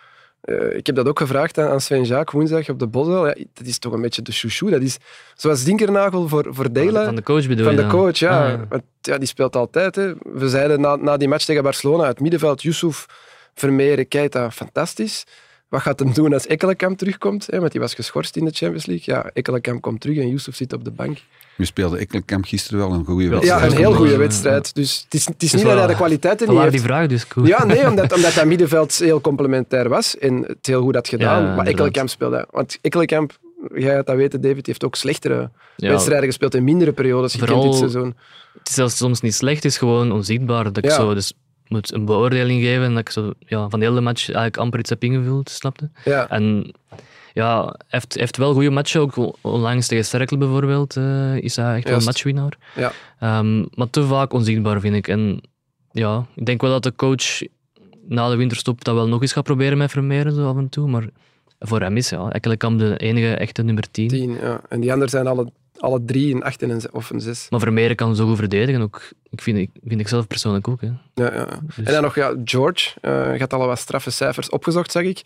[0.40, 3.26] Eh, ik heb dat ook gevraagd aan, aan Sven Jaak woensdag op de Bosel.
[3.26, 4.70] Ja, dat is toch een beetje de chouchou.
[4.70, 4.96] Dat is
[5.34, 7.04] zoals Dinkernagel voor, voor Dela.
[7.04, 8.52] Van de coach bedoel Van de coach, ja.
[8.52, 9.18] Ah, Want, ja.
[9.18, 9.94] Die speelt altijd.
[9.96, 10.12] Hè.
[10.18, 13.06] We zeiden na, na die match tegen Barcelona, het middenveld, Yusuf,
[13.54, 15.24] Vermeer, Keita, fantastisch.
[15.68, 17.46] Wat gaat hem doen als Ekkelenkamp terugkomt?
[17.50, 17.58] Hè?
[17.60, 19.14] Want die was geschorst in de Champions League.
[19.14, 21.18] Ja, Ekkelenkamp komt terug en Yusuf zit op de bank.
[21.56, 23.60] Nu speelde Ekkelenkamp gisteren wel een goede wedstrijd.
[23.62, 24.74] Ja, een heel goede wedstrijd.
[24.74, 26.84] Dus het is, het is niet wel- dat hij de kwaliteiten niet Vandaar heeft.
[26.84, 27.46] die vraag dus, Koen.
[27.46, 31.42] Ja, nee, omdat, omdat dat middenveld heel complementair was en het heel goed had gedaan.
[31.44, 31.66] Ja, maar.
[31.66, 32.46] Ekkelenkamp speelde...
[32.50, 33.38] Want Ekkelenkamp,
[33.74, 37.50] jij gaat dat weten, David, heeft ook slechtere Ja, wedstrijden gespeeld in mindere periodes gekend
[37.50, 38.14] Vooral- dit seizoen.
[38.58, 40.64] Het is zelfs soms niet slecht, het is gewoon onzichtbaar.
[40.64, 40.94] Dat ik Ja.
[40.94, 41.32] zo dus
[41.68, 44.78] moet een beoordeling geven en dat ik zo ja, van de hele match eigenlijk amper
[44.78, 45.90] iets heb ingevuld, snapte?
[46.04, 46.28] Ja.
[46.28, 46.74] En
[47.32, 51.76] ja, hij heeft, heeft wel goede matchen, ook onlangs tegen Cercle bijvoorbeeld eh, is hij
[51.76, 52.58] echt wel een matchwinnaar.
[52.74, 52.92] Ja.
[53.18, 55.08] Ehm, maar te vaak onzichtbaar, vind ik.
[55.08, 55.40] En
[55.90, 57.40] ja, ik denk wel dat de coach
[58.08, 60.88] na de winterstop dat wel nog eens gaat proberen met Vermeeren, zo af en toe.
[60.88, 61.08] Maar
[61.58, 64.08] voor hem is ja, Ekkelenkamp de enige echte nummer 10.
[64.08, 64.60] Tien, ja.
[64.68, 67.46] En die anderen zijn alle, alle drie een acht en een, of een zes.
[67.50, 70.80] Maar Vermeeren kan zo goed verdedigen, ook, ik vind, ik, vind ik zelf persoonlijk ook.
[70.80, 70.86] Hè.
[71.14, 71.46] Ja, ja.
[71.66, 72.90] Dus- En dan nog ja, George.
[73.00, 75.22] eh gaat al wat straffe cijfers opgezocht, zag ik.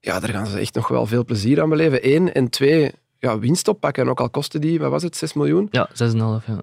[0.00, 2.14] Ja, daar gaan ze echt nog wel veel plezier aan beleven.
[2.14, 2.32] Eén.
[2.32, 4.08] En twee, ja, winst oppakken.
[4.08, 5.68] Ook al kostte die, wat was het, 6 miljoen?
[5.70, 6.46] Ja, 6,5.
[6.46, 6.62] Ja.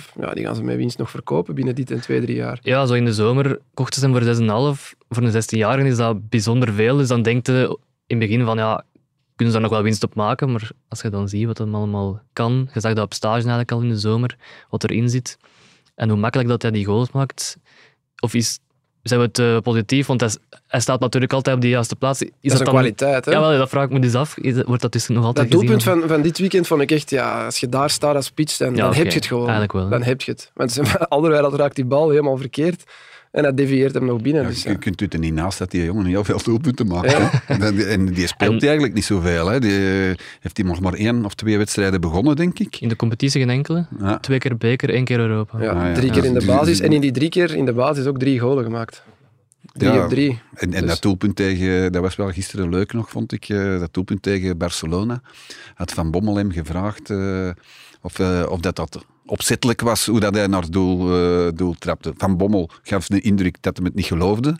[0.00, 0.12] 6,5.
[0.20, 2.58] Ja, die gaan ze met winst nog verkopen binnen dit en twee, drie jaar.
[2.62, 4.94] ja, zo in de zomer kochten ze hem voor 6,5.
[5.08, 6.96] Voor een 16-jarige is dat bijzonder veel.
[6.96, 8.84] Dus dan denkt je in het begin van, ja,
[9.38, 10.52] kunnen ze daar nog wel winst op maken?
[10.52, 13.72] Maar als je dan ziet wat hem allemaal kan, je zag dat op stage eigenlijk
[13.72, 14.36] al in de zomer,
[14.70, 15.38] wat erin zit,
[15.94, 17.56] en hoe makkelijk dat hij die goals maakt,
[18.20, 18.58] of is,
[19.02, 20.06] zijn we het eh, positief?
[20.06, 20.20] Want
[20.66, 22.22] hij, staat natuurlijk altijd op de juiste plaats.
[22.22, 23.30] Is dat is een dan, kwaliteit, hè?
[23.32, 24.38] Ja, wel, dat vraag ik me dus af.
[24.38, 26.90] Is, wordt dat dus nog altijd Dat gezien doelpunt van, van dit weekend vond ik
[26.90, 29.42] echt, ja, als je daar staat als spits, dan, Ja, dan heb je het gewoon.
[29.42, 29.88] Eigenlijk wel, hè.
[29.90, 30.50] Dan heb je het.
[30.54, 32.84] Want ze- Alderweireld raakt die bal helemaal verkeerd
[33.38, 34.42] en dat devieert hem nog binnen.
[34.42, 34.74] Ja, dus, je ja.
[34.74, 37.10] kunt het er niet naast dat die jongen heel veel doelpunten maakt.
[37.10, 37.30] Ja.
[37.46, 37.84] hè.
[37.86, 39.46] En, die- speelt En- eigenlijk niet zoveel.
[39.46, 39.60] Hè.
[39.60, 42.76] Die, eh, heeft hij nog maar één of twee wedstrijden begonnen, denk ik.
[42.80, 43.86] In de competitie geen enkele.
[44.00, 44.18] Ja.
[44.18, 45.62] Twee keer beker, één keer Europa.
[45.62, 45.94] Ja, Ah, ja.
[45.94, 46.46] drie keer in de Ja.
[46.46, 46.80] basis.
[46.80, 49.02] En in die drie keer in de basis ook drie golen gemaakt.
[49.78, 50.04] Drie Ja.
[50.04, 50.40] op drie.
[50.54, 53.48] En, en Dus- dat doelpunt tegen, dat was wel gisteren leuk nog, vond ik.
[53.48, 55.20] eh, dat doelpunt tegen Barcelona.
[55.74, 57.48] Had Van Bommel hem gevraagd eh,
[58.02, 60.98] of, eh, of dat, dat opzettelijk was, hoe dat hij naar het doel,
[61.54, 62.12] doel trapte.
[62.16, 64.58] Van Bommel gaf de indruk dat hij het niet geloofde.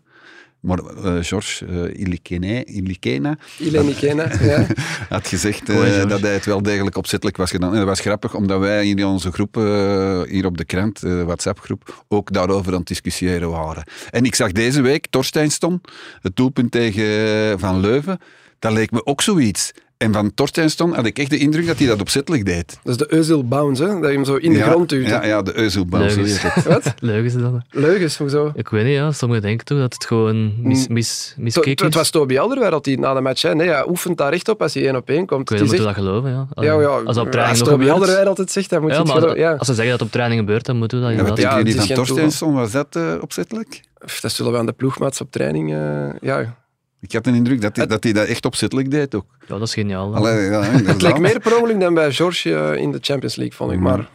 [0.60, 3.36] Maar eh George eh Ilikene, Ilikena
[4.40, 4.66] ja.
[5.08, 7.72] had gezegd eh, dat hij het wel degelijk opzettelijk was gedaan.
[7.72, 11.24] En dat was grappig, omdat wij in onze groep, eh, hier op de krant, de
[11.24, 13.84] WhatsApp-groep, ook daarover aan het discussiëren waren.
[14.10, 15.80] En ik zag deze week Torsteinston,
[16.20, 18.18] het doelpunt tegen Van Leuven,
[18.58, 19.72] dat leek me ook zoiets.
[19.96, 22.78] En van Torsteinston had ik echt de indruk dat hij dat opzettelijk deed.
[22.82, 23.88] Dat is de Özil bounce, hè?
[23.88, 25.06] dat je hem zo in de ja, grond duwt.
[25.08, 26.42] Ja, ja de Euselbouw, zo Leugens.
[26.64, 26.84] Wat?
[27.24, 27.52] Is dat.
[27.70, 28.52] Leugens, hoezo?
[28.54, 29.12] Ik weet niet, ja.
[29.12, 30.94] sommigen denken toch dat het gewoon mis, Mm.
[30.94, 31.94] mis, miskeken Het is.
[31.94, 34.74] was Toby Alderweireld die na de match zei, nee, hij oefent daar echt op als
[34.74, 35.50] hij één op één komt.
[35.50, 36.46] Ik weet is moeten we dat geloven, ja.
[36.64, 37.90] ja, ja, als dat op training als nog Toby.
[37.90, 39.40] Alderweireld het zegt, dan moet Ja, je het als, geloven.
[39.42, 39.50] Ja.
[39.54, 41.44] als ze zeggen dat het op training gebeurt, dan moeten we dat Ja, inderdaad.
[41.52, 42.54] Ja, het is van geen Torsteinsson?
[42.54, 43.80] Was dat eh, opzettelijk?
[44.20, 45.72] Dat zullen we aan de ploegmaats op training...
[45.74, 46.56] eh, ja.
[47.00, 49.26] Ik had de indruk dat hij dat, hij dat echt opzettelijk deed ook.
[49.40, 50.10] Ja, dat is geniaal.
[50.10, 50.18] Dan.
[50.20, 51.18] Allee, ja, Het leek inderdaad.
[51.18, 53.76] meer per dan bij George eh, in de Champions League, vond ik.
[53.78, 53.82] Mm.
[53.84, 54.08] Maar,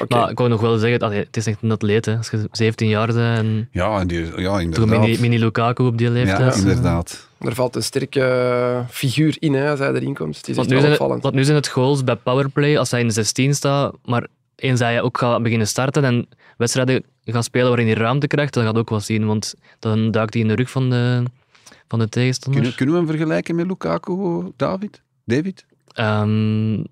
[0.00, 0.16] oké.
[0.16, 2.04] Maar ik wou nog wel zeggen, allee, het is echt een atleet.
[2.04, 2.16] Hè.
[2.16, 5.00] Als je 17 jaar bent en Ja, en die, ja, inderdaad.
[5.00, 6.54] mini, mini Lukaku op die leeftijd.
[6.54, 7.28] ja, inderdaad.
[7.38, 10.36] Er valt een sterke eh, figuur in hè, als hij erin komt.
[10.36, 12.90] Het is Want nu, wel zijn het, want nu zijn het goals bij powerplay, als
[12.90, 17.44] hij in de 16 staat, maar eens hij ook gaat beginnen starten en wedstrijden gaat
[17.44, 20.48] spelen waarin hij ruimte krijgt, dat gaat ook wel zien, want dan duikt hij in
[20.48, 21.22] de rug van de,
[21.92, 22.60] van de tegenstander.
[22.60, 25.02] Kunnen, kunnen we hem vergelijken met Lukaku, David?
[25.24, 25.64] David?
[25.92, 26.84] Ehm, met,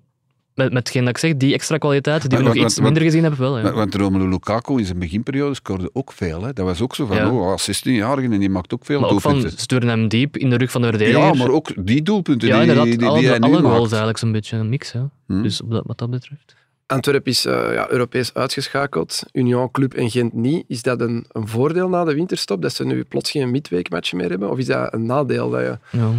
[0.55, 3.03] met hetgeen dat ik zeg, die extra kwaliteiten die we Want- nog want- iets minder
[3.03, 3.57] gezien hebben, wel.
[3.57, 3.63] Ja.
[3.63, 6.41] Want- Want Romelu Lukaku in zijn beginperiode scoorde ook veel.
[6.43, 6.53] Hè.
[6.53, 7.31] Dat was ook zo van, Ja.
[7.31, 9.59] oh, 16-jarige en die maakt ook veel maar ook van doelpunten.
[9.59, 11.19] sturen hem diep in de rug van de verdediger.
[11.21, 13.77] Ja, maar ook die doelpunten Ja, die, die, die, alle, hij nu maakt.
[13.79, 14.91] eigenlijk zo'n beetje een mix.
[14.91, 15.09] Ja.
[15.27, 15.41] Hm.
[15.41, 16.55] Dus op dat, wat dat betreft.
[16.91, 19.23] Antwerp is eh, ja, Europees uitgeschakeld.
[19.33, 20.63] Union Club en Gent niet.
[20.67, 24.29] Is dat een, een voordeel na de winterstop, dat ze nu plots geen midweekmatch meer
[24.29, 24.49] hebben?
[24.49, 25.49] Of is dat een nadeel?
[25.49, 26.11] Dat je, Ja,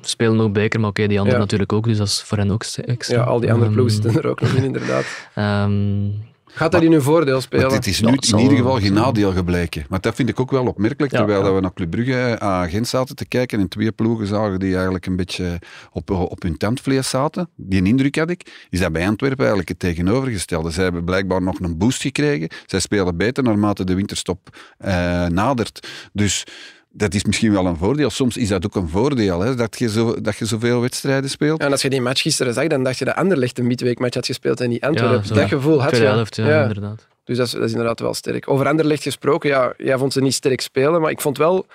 [0.00, 1.38] spelen nog beker, maar oké, die anderen Ja.
[1.44, 3.16] natuurlijk ook, dus dat is voor hen ook extra.
[3.16, 5.04] ja, al die andere Ehm, ploegen zitten er ook nog in, inderdaad.
[5.34, 6.06] ehm,
[6.54, 7.72] Gaat dat in hun voordeel spelen?
[7.72, 9.84] Het is nu in ieder geval geen nadeel gebleken.
[9.88, 11.44] Maar dat vind ik ook wel opmerkelijk, Ja, terwijl ja.
[11.44, 14.74] dat we naar Club Brugge aan Gent zaten te kijken en twee ploegen zagen die
[14.74, 15.58] eigenlijk een beetje
[15.92, 17.48] op, op hun tandvlees zaten.
[17.56, 18.66] Die indruk had ik.
[18.70, 20.70] Is dat bij Antwerpen eigenlijk het tegenovergestelde.
[20.70, 22.48] Zij hebben blijkbaar nog een boost gekregen.
[22.66, 25.88] Zij spelen beter naarmate de winterstop eh, nadert.
[26.12, 26.44] Dus
[26.92, 28.10] dat is misschien wel een voordeel.
[28.10, 31.58] Soms is dat ook een voordeel, hè, dat, je zo, dat je zoveel wedstrijden speelt.
[31.60, 34.14] Ja, en als je die match gisteren zag, dan dacht je dat Anderlecht een midweekmatch
[34.14, 35.34] had gespeeld en niet Antwerpen.
[35.34, 36.02] dat gevoel had je.
[36.02, 36.62] helft, ja, Ja.
[36.62, 37.06] inderdaad.
[37.24, 38.48] Dus dat is, dat is inderdaad wel sterk.
[38.50, 41.66] Over Anderlecht gesproken, ja, jij vond ze niet sterk spelen, maar ik vond wel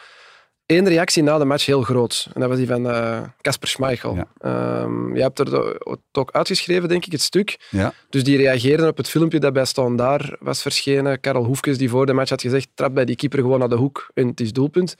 [0.65, 2.28] één reactie na de match heel groot.
[2.34, 4.15] En dat was die van eh, Casper Schmeichel.
[4.15, 4.28] Ja.
[4.38, 7.67] Ehm, jij hebt er het ook uitgeschreven, denk ik, het stuk.
[7.69, 7.93] Ja.
[8.10, 11.19] Dus die reageerden op het filmpje dat bij Standaard was verschenen.
[11.19, 13.75] Karel Hoefkes, die voor de match had gezegd, trap bij die keeper gewoon naar de
[13.75, 14.95] hoek en het is doelpunt.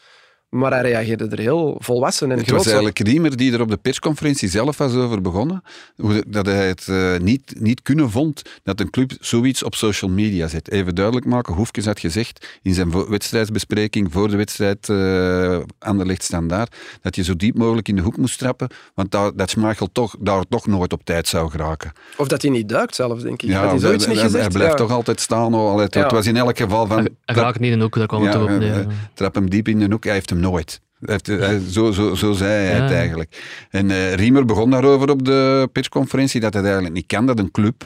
[0.56, 3.70] Maar hij reageerde er heel volwassen en Het groot was eigenlijk Riemer die er op
[3.70, 5.63] de persconferentie zelf was over begonnen.
[5.96, 10.12] Hoe dat hij het eh, niet, niet kunnen vond dat een club zoiets op social
[10.12, 10.72] media zet.
[10.72, 16.76] Even duidelijk maken, Hoefkes had gezegd in zijn wedstrijdsbespreking voor de wedstrijd uh, Anderlecht Standaard,
[17.02, 20.44] dat je zo diep mogelijk in de hoek moest trappen, want dat Schmeichel toch, daar
[20.50, 21.91] toch nooit op tijd zou geraken.
[22.18, 23.50] Of dat hij niet duikt zelfs, denk ik.
[23.50, 24.44] Ja, Had hij zoiets niet gezegd?
[24.44, 24.78] hij blijft Ja.
[24.78, 25.54] toch altijd staan.
[25.80, 26.02] het, Ja.
[26.02, 26.98] het was in elk geval van...
[26.98, 28.86] Hij, hij raakt niet in de hoek, daar kwam het op neer.
[29.13, 30.81] trap hem diep in de hoek, hij heeft hem nooit.
[31.23, 33.65] Hij- zo, zo, zo zei hij het eigenlijk.
[33.69, 37.51] En eh, Riemer begon daarover op de persconferentie, dat het eigenlijk niet kan dat een
[37.51, 37.86] club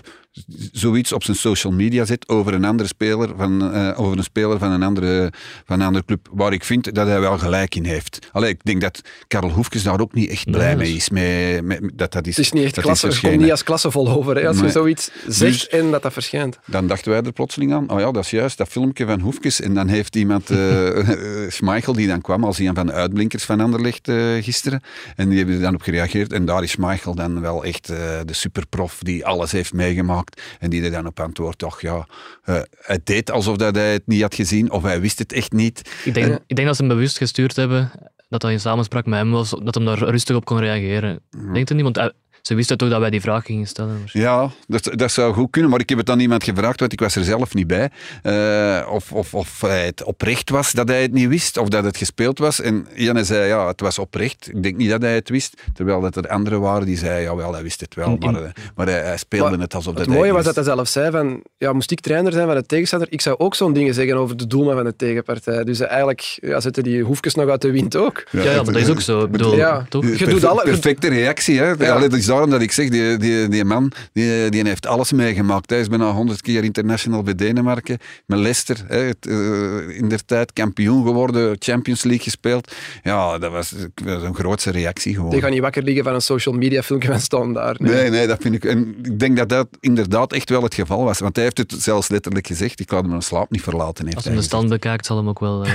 [0.72, 4.60] zoiets op zijn social media zet over een andere speler van, eh, over een speler
[4.60, 5.32] van een, andere,
[5.66, 8.20] van een andere club, waar ik vind dat hij wel gelijk in heeft.
[8.32, 11.80] Allee, ik denk dat Karel Hoefkes daar ook niet echt blij Nee, mee is.
[11.94, 14.36] Dat, dat is, Het is niet echt dat klasse, het komt niet als klassevol over
[14.36, 16.60] hè, als je zoiets zegt Dus- en dat dat verschijnt.
[16.66, 19.62] Dan dachten wij er plotseling aan, oh ja, dat is juist dat filmpje van Hoefkes.
[19.62, 20.52] En dan heeft iemand,
[21.48, 24.82] Schmeichel, die dan kwam als een van de uitblinkers van Anderlecht eh, gisteren.
[25.16, 26.34] En die hebben er dan op gereageerd.
[26.34, 30.29] En daar is Schmeichel dan wel echt de superprof die alles heeft meegemaakt.
[30.60, 32.08] En die er dan op antwoordt, toch ja,
[32.44, 34.72] eh, hij deed alsof dat hij het niet had gezien.
[34.72, 35.92] Of hij wist het echt niet.
[36.04, 37.92] Ik denk, ik denk dat ze hem bewust gestuurd hebben,
[38.30, 41.20] dat dat in samenspraak met hem was, dat hem daar rustig op kon reageren.
[41.54, 42.12] Denkt er niet?
[42.42, 44.02] Ze wisten toch dat wij die vraag gingen stellen.
[44.06, 47.00] Ja, dat, dat zou goed kunnen, maar ik heb het aan iemand gevraagd, want ik
[47.00, 47.90] was er zelf niet bij.
[48.24, 51.84] Eh, of, of, of hij het oprecht was dat hij het niet wist, of dat
[51.84, 52.62] het gespeeld was.
[52.62, 54.48] En Janne zei, ja, het was oprecht.
[54.54, 57.36] Ik denk niet dat hij het wist, terwijl dat er anderen waren die zeiden, ja,
[57.36, 59.76] wel, hij wist het wel, In- in- maar, eh, maar hij, hij speelde Maar het
[59.76, 62.32] alsof dat Het mooie het was dat hij zelf zei van, ja, moest ik trainer
[62.32, 64.96] zijn van de tegenstander, ik zou ook zo'n dingen zeggen over de doelman van de
[64.96, 65.64] tegenpartij.
[65.64, 68.24] Dus eigenlijk ja, zetten die hoefjes nog uit de wind ook.
[68.32, 69.24] Ja, ja, maar dat is ook zo.
[69.24, 69.86] Ik bedoel, Ja.
[69.90, 70.04] toch?
[70.04, 71.60] Je Perfe- doet alle- perfecte reactie.
[71.60, 71.66] Hè?
[71.72, 71.94] Ja.
[71.94, 75.12] Allee, dat is daarom dat ik zeg, die, die, die man die, die heeft alles
[75.12, 75.70] meegemaakt.
[75.70, 77.98] Hij is bijna honderd keer international bij Denemarken.
[78.26, 82.72] Met Leicester, hè, het, eh, in der tijd kampioen geworden, Champions League gespeeld.
[83.04, 85.30] Ja, dat was, dat was een grootste reactie gewoon.
[85.30, 87.76] Die gaan niet wakker liggen van een social media filmpje van staan daar.
[87.78, 87.94] Nee.
[87.94, 88.66] Nee, nee, dat vind ik.
[88.66, 91.20] En ik denk dat dat inderdaad echt wel het geval was.
[91.20, 92.80] Want hij heeft het zelfs letterlijk gezegd.
[92.80, 94.04] Ik laat hem mijn slaap niet verlaten.
[94.06, 94.56] Heeft Als hij de gezegd.
[94.56, 95.64] stand bekijkt, zal hem ook wel...
[95.66, 95.72] eh,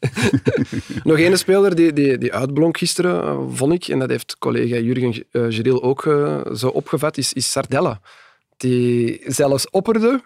[1.04, 4.76] Nog één speler die, die, die uitblonk gisteren, eh, vond ik, en dat heeft collega
[4.76, 8.00] Jurgen uh, Geril ook uh, zo opgevat, is, is Sardella.
[8.56, 10.20] Die zelfs opperde,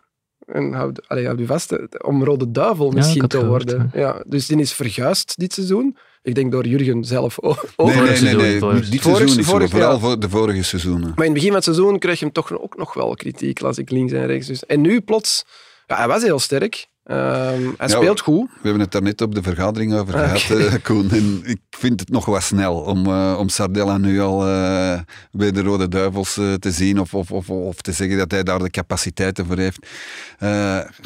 [0.47, 3.91] en houd, allez, houd u vast, om Rode Duivel misschien te gehoord, worden.
[3.95, 4.01] Ja.
[4.01, 5.97] ja, dus die is verguisd dit seizoen.
[6.23, 7.65] Ik denk door Jurgen zelf ook.
[7.77, 9.99] Nee, nee, nee, nee, dit vorig- seizoen niet zo, vorig- vooral ja.
[9.99, 11.09] voor de vorige seizoenen.
[11.09, 13.61] Maar in het begin van het seizoen kreeg je hem toch ook nog wel kritiek,
[13.61, 14.47] las ik links en rechts.
[14.47, 14.67] Dus.
[14.67, 15.45] En nu plots,
[15.87, 16.87] ja, hij was heel sterk.
[17.05, 18.49] Um, hij Ja, speelt goed.
[18.51, 21.11] We hebben het daar net op de vergadering over gehad, uh, Koen.
[21.11, 24.99] En ik vind het nog wat snel om, uh, om Sardella nu al uh,
[25.31, 28.59] bij de Rode Duivels te zien of, of, of, of, te zeggen dat hij daar
[28.59, 29.87] de capaciteiten voor heeft.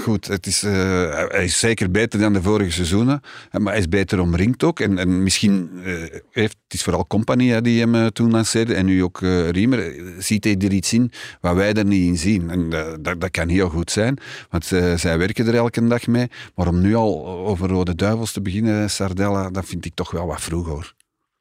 [0.02, 4.20] Goed, het is, hij is zeker beter dan de vorige seizoenen, maar hij is beter
[4.20, 4.80] omringd ook.
[4.80, 5.70] En, en misschien
[6.30, 10.56] heeft, het is vooral Compagnie die hem toen lanceerde en nu ook Riemer, ziet hij
[10.58, 12.50] er iets in wat wij er niet in zien.
[12.50, 12.70] En
[13.02, 14.18] dat, dat kan heel goed zijn,
[14.50, 14.64] want
[14.96, 16.28] zij werken er elke dag mee.
[16.54, 20.26] Maar om nu al over Rode Duivels te beginnen, Sardella, dat vind ik toch wel
[20.26, 20.94] wat vroeg hoor.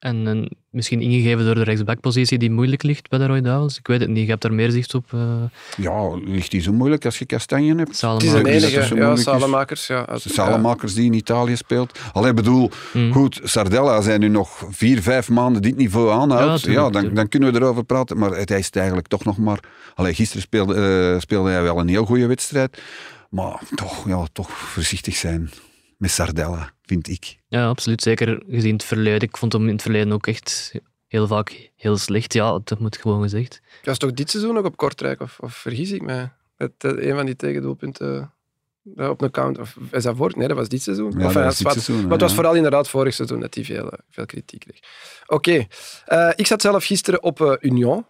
[0.03, 3.77] En, en misschien ingegeven door de rechtsbackpositie die moeilijk ligt bij de Rode Duivels.
[3.77, 5.11] Ik weet het niet, je hebt daar meer zicht op.
[5.15, 5.21] Uh...
[5.77, 8.01] Ja, ligt die zo moeilijk als je Kastanje hebt?
[8.01, 9.87] Het is een enige, ja, Salemakers.
[9.87, 11.99] Ja, uit, Salemakers die in Italië speelt.
[12.13, 13.11] Allee, bedoel, mm.
[13.11, 16.61] goed, Sardella zijn nu nog vier, vijf maanden dit niveau aanhoudt.
[16.61, 18.17] Ja, ja dan, dan, kunnen we erover praten.
[18.17, 19.59] Maar het is eigenlijk toch nog maar...
[19.95, 20.75] Allee, gisteren speelde,
[21.13, 22.81] uh, speelde hij wel een heel goede wedstrijd.
[23.33, 25.49] Maar toch, ja, toch voorzichtig zijn
[25.97, 27.37] met Sardella, vind ik.
[27.47, 28.01] Ja, absoluut.
[28.01, 29.21] Zeker gezien het verleden.
[29.21, 30.73] Ik vond hem in het verleden ook echt
[31.07, 32.33] heel vaak heel slecht.
[32.33, 33.61] Ja, dat moet gewoon gezegd.
[33.81, 35.21] Dat is toch dit seizoen nog op Kortrijk?
[35.21, 36.31] Of, of vergis ik mij?
[36.57, 38.32] Met uh, een van die tegendoelpunten
[38.95, 39.59] uh, op een count.
[39.59, 40.35] Of is dat vorig?
[40.35, 41.13] Nee, dat was dit seizoen.
[41.17, 43.63] Ja, of, dat was dit seizoen, maar het was vooral inderdaad vorig seizoen dat hij
[43.63, 44.79] veel, veel kritiek kreeg.
[45.25, 45.67] Oké.
[46.07, 46.27] Okay.
[46.27, 48.05] Uh, ik zat zelf gisteren op uh, Union.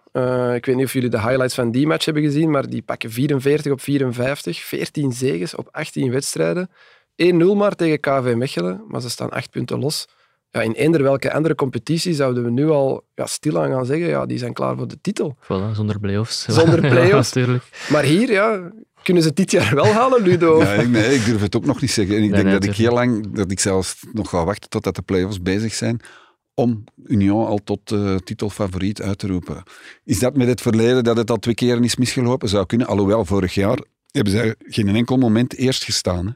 [0.56, 3.12] Ik weet niet of jullie de highlights van die match hebben gezien, maar die pakken
[3.12, 4.60] 44 op 54.
[4.60, 6.70] 14 zegens op 18 wedstrijden.
[7.16, 10.08] 1-0 maar tegen KV Mechelen, maar ze staan 8 punten los.
[10.54, 14.26] Ja, in eender welke andere competitie zouden we nu al ja, stilaan gaan zeggen, ja,
[14.26, 15.38] die zijn klaar voor de titel.
[15.44, 16.46] Voilà, zonder play-offs.
[16.60, 17.34] Zonder play-offs.
[17.34, 18.72] ja, maar hier, ja,
[19.04, 20.60] kunnen ze het dit jaar wel halen, Ludo?
[20.60, 22.16] Ja, ik, nee, ik durf het ook nog niet zeggen.
[22.16, 24.70] En ik nee, denk nee, dat ik heel lang, dat ik zelfs nog ga wachten
[24.70, 26.00] totdat de play-offs bezig zijn,
[26.54, 29.64] om Union al tot uh, titelfavoriet uit te roepen.
[30.04, 32.50] Is dat met het verleden dat het al twee keer is misgelopen?
[32.50, 33.80] Zou kunnen, alhoewel vorig jaar
[34.12, 36.26] hebben ze geen enkel moment eerst gestaan.
[36.26, 36.32] Hè?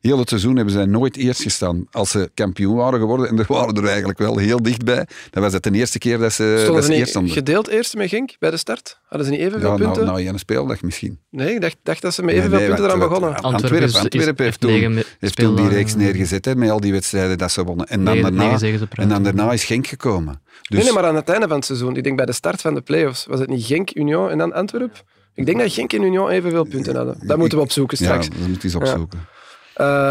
[0.00, 1.86] Heel het seizoen hebben zij nooit eerst gestaan.
[1.90, 5.52] Als ze kampioen waren geworden, en er waren er eigenlijk wel heel dichtbij, dan was
[5.52, 7.32] het de eerste keer dat ze, dat Stonden ze ze eerst stonden.
[7.32, 9.00] gedeeld eerst met Genk bij de start?
[9.06, 10.06] Hadden ze niet evenveel Ja, nou, punten?
[10.06, 11.18] nou, een speeldag misschien.
[11.30, 13.28] Nee, ik dacht, dacht dat ze met evenveel nee, punten eraan begonnen.
[13.28, 17.38] Antwerpen, Antwerpen heeft heeft toen, heeft toen die reeks neergezet, hè, met al die wedstrijden
[17.38, 17.86] dat ze wonnen.
[17.86, 18.58] En dan, daarna,
[18.90, 20.40] en dan daarna is Genk gekomen.
[20.62, 21.96] Dus, Nee, nee, maar aan het einde van het seizoen.
[21.96, 23.26] Ik denk bij de start van de play-offs.
[23.26, 25.02] Was het niet Genk, Union en dan Antwerp?
[25.34, 27.16] Ik denk dat Genk en Union evenveel punten hadden.
[27.26, 28.26] Dat moeten we opzoeken straks.
[28.26, 29.18] Ja, dat moet eens opzoeken.
[29.18, 29.36] Eh,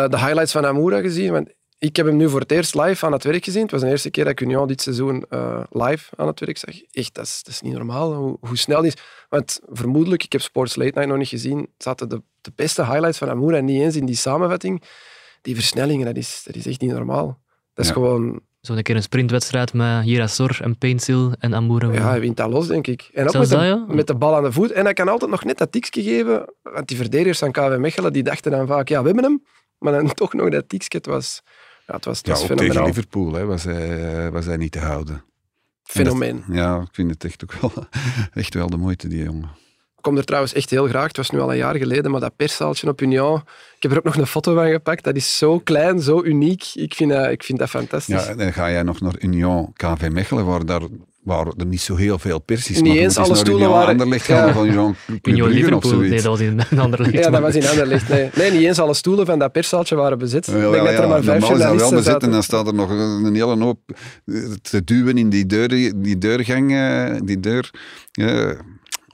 [0.09, 1.31] de highlights van Amoura gezien.
[1.31, 1.49] Want
[1.79, 3.61] ik heb hem nu voor het eerst live aan het werk gezien.
[3.61, 6.57] Het was de eerste keer dat ik Union dit seizoen eh, live aan het werk
[6.57, 6.75] zag.
[6.91, 9.01] Echt, dat is, dat is niet normaal hoe, hoe snel die is.
[9.29, 13.17] Want vermoedelijk, ik heb Sports Late Night nog niet gezien, zaten de, de beste highlights
[13.17, 14.83] van Amoura niet eens in die samenvatting.
[15.41, 17.25] Die versnellingen, dat is, dat is echt niet normaal.
[17.73, 17.93] Dat is Ja.
[17.93, 18.39] gewoon...
[18.61, 21.91] Zo'n keer een sprintwedstrijd met Girasor en Paintsil en Amoura.
[21.91, 23.09] Ja, hij wint dat los, denk ik.
[23.13, 24.71] En ook met de, met de bal aan de voet.
[24.71, 26.53] En hij kan altijd nog net dat tikje geven.
[26.63, 29.43] Want die verdedigers van KV Mechelen, die dachten dan vaak, ja, we hebben hem.
[29.79, 31.41] Maar dan toch nog dat tikje, het was...
[31.87, 32.83] Ja, het was, het Ja, was tegen.
[32.83, 35.23] Liverpool hè, was, hij, was hij niet te houden.
[35.83, 36.43] Fenomeen.
[36.47, 37.85] Dat- ja, ik vind het echt ook wel,
[38.33, 39.49] echt wel de moeite, die jongen.
[39.97, 41.07] Ik kom er trouwens echt heel graag.
[41.07, 43.37] Het was nu al een jaar geleden, maar dat perszaaltje op Union.
[43.75, 45.03] Ik heb er ook nog een foto van gepakt.
[45.03, 46.63] Dat is zo klein, zo uniek.
[46.73, 48.25] Ik vind dat, ik vind dat fantastisch.
[48.25, 50.81] Ja, dan ga jij nog naar Union KV Mechelen, waar, daar,
[51.27, 52.81] waar er niet zo heel veel pers is.
[52.81, 54.53] Niet eens alle stoelen waren- Anderlecht Ja.
[54.53, 57.13] van Union Brugge of Liverpool, nee, dat was in een ander licht.
[57.23, 58.09] Ja, dat was in Anderlecht.
[58.09, 58.29] Nee.
[58.37, 60.45] nee, niet eens alle stoelen van dat perszaaltje waren bezet.
[60.45, 62.11] Ja, ik denk wel, dat er ja, maar vijf normaal is dat wel bezet en
[62.11, 62.31] zaten.
[62.31, 63.79] dan staat er nog een hele hoop
[64.25, 67.69] eh, te duwen in die, deur, die deurgang, eh, die deur...
[68.11, 68.49] eh,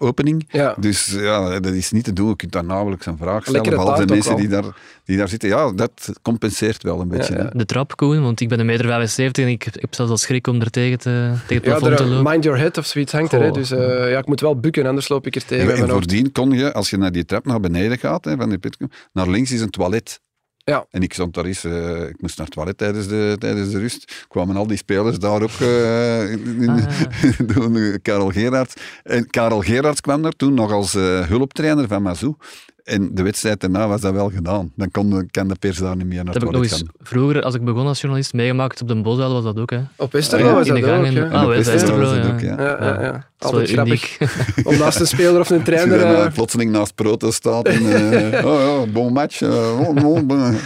[0.04, 0.46] opening.
[0.52, 0.76] Ja.
[0.80, 2.28] Dus ja, dat is niet te doen.
[2.28, 3.62] Je kunt daar nauwelijks een vraag stellen.
[3.62, 5.50] Lekkere Behalve de mensen die daar, die daar zitten.
[5.50, 7.36] Ja, dat compenseert wel een beetje.
[7.36, 7.50] ja.
[7.54, 10.48] De trap, Koen, want ik ben een meter 75 en ik heb, zelfs al schrik
[10.48, 12.32] om er tegen, te, tegen het plafond te lopen.
[12.32, 13.42] mind your head of zoiets hangt er.
[13.42, 13.52] Hè.
[13.52, 15.76] Dus eh, ja, ik moet wel bukken, anders loop ik er tegen.
[15.76, 18.50] En, en voordien kon je, als je naar die trap naar beneden gaat, hè, van
[18.50, 18.78] die pit,
[19.14, 20.22] naar links is een toilet.
[20.66, 20.86] Ja.
[20.90, 23.80] En ik stond daar eens, eh, ik moest naar het toilet tijdens de, tijdens de
[23.80, 24.26] rust.
[24.28, 27.02] Kwamen al die spelers daar ook in- Ah.
[27.94, 28.74] eh, Karel Gerards.
[29.04, 32.36] En Karel Gerards kwam daar toen nog als eh, hulptrainer van Mazou.
[32.84, 34.72] En de wedstrijd daarna was dat wel gedaan.
[34.76, 36.82] Dan kon, kan de pers daar niet meer naar Dat het heb ik nog toilet
[36.88, 37.08] eens gaan.
[37.08, 39.70] vroeger, als ik begon als journalist, meegemaakt op de Bosuil was dat ook.
[39.70, 39.80] Hè.
[39.98, 41.20] Op Westerlo was in dat de gang.
[41.20, 41.32] ook.
[41.32, 42.34] Ah, Westerlo Westerlo, was dat ja.
[42.34, 42.62] ook, ja.
[42.62, 44.18] Ja, ja, Altijd grappig.
[44.64, 46.00] Om naast een speler of een Als je trainer...
[46.00, 47.86] dan, eh, eh, plotseling naast Proto staat en...
[48.34, 49.40] eh, oh ja, bon match.
[49.94, 50.58] bon.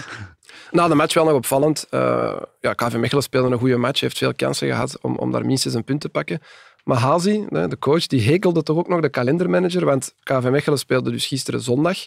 [0.71, 1.85] Na de match wel nog opvallend.
[1.89, 3.99] Eh, ja, KV Mechelen speelde een goede match.
[4.01, 6.39] heeft veel kansen gehad om, om daar minstens een punt te pakken.
[6.87, 9.85] Maar Hazi, de coach, die hekelde toch ook nog de kalendermanager.
[9.85, 11.97] Want KV Mechelen speelde dus gisteren zondag.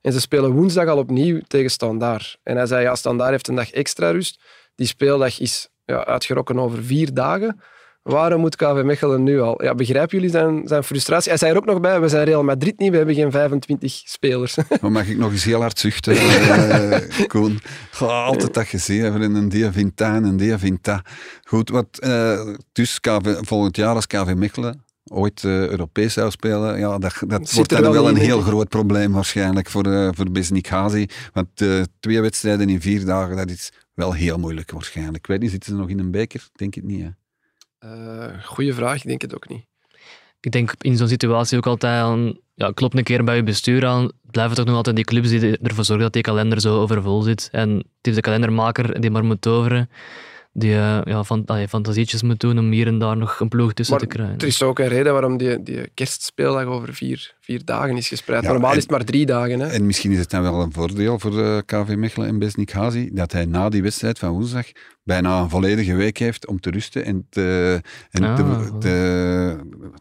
[0.00, 2.38] En ze spelen woensdag al opnieuw tegen Standaard.
[2.42, 4.40] En hij zei, ja, Standaard heeft een dag extra rust.
[4.74, 7.60] Die speeldag is ja, uitgerokken over vier dagen.
[8.10, 9.62] Waarom moet KV Mechelen nu al?
[9.62, 11.28] Ja, begrijpen jullie zijn, zijn frustratie?
[11.28, 13.92] Hij zei er ook nog bij, we zijn Real Madrid niet, we hebben geen 25
[14.04, 14.56] spelers.
[14.80, 17.60] Maar mag ik nog eens heel hard zuchten, eh, Koen?
[18.00, 21.04] Altijd dat gezien hebben in een dia vinta en een dia vinta.
[21.44, 26.78] Goed, wat, eh, dus KV, volgend jaar als KV Mechelen ooit eh, Europees zou spelen,
[26.78, 28.44] ja, dat, dat wordt dan wel een heel ik.
[28.44, 31.06] groot probleem waarschijnlijk voor, eh voor Besnik Hazi.
[31.32, 31.48] Want
[32.00, 35.16] twee wedstrijden in vier dagen, dat is wel heel moeilijk waarschijnlijk.
[35.16, 36.48] Ik weet niet, zitten ze nog in een beker?
[36.52, 37.08] Denk het niet, hè?
[37.80, 39.64] Eh goeie vraag, ik denk het ook niet.
[40.40, 43.86] Ik denk in zo'n situatie ook altijd aan, ja, klop een keer bij je bestuur
[43.86, 44.10] aan.
[44.22, 47.48] Blijven toch nog altijd die clubs die ervoor zorgen dat die kalender zo overvol zit.
[47.52, 49.90] En het is de kalendermaker die maar moet toveren,
[50.52, 53.72] die eh, ja, van, allee, fantasietjes moet doen om hier en daar nog een ploeg
[53.72, 54.38] tussen Maar te krijgen.
[54.38, 58.42] Er is ook een reden waarom die, die kerstspeeldag over vier, vier dagen is gespreid.
[58.42, 59.60] Ja, Normaal en- is het maar drie dagen.
[59.60, 59.66] Hè.
[59.66, 63.10] En misschien is het dan wel een voordeel voor eh, KV Mechelen en Besnik Hazi
[63.12, 64.66] dat hij na die wedstrijd van woensdag
[65.02, 68.34] bijna een volledige week heeft om te rusten en te, en Ah.
[68.36, 69.56] te, te,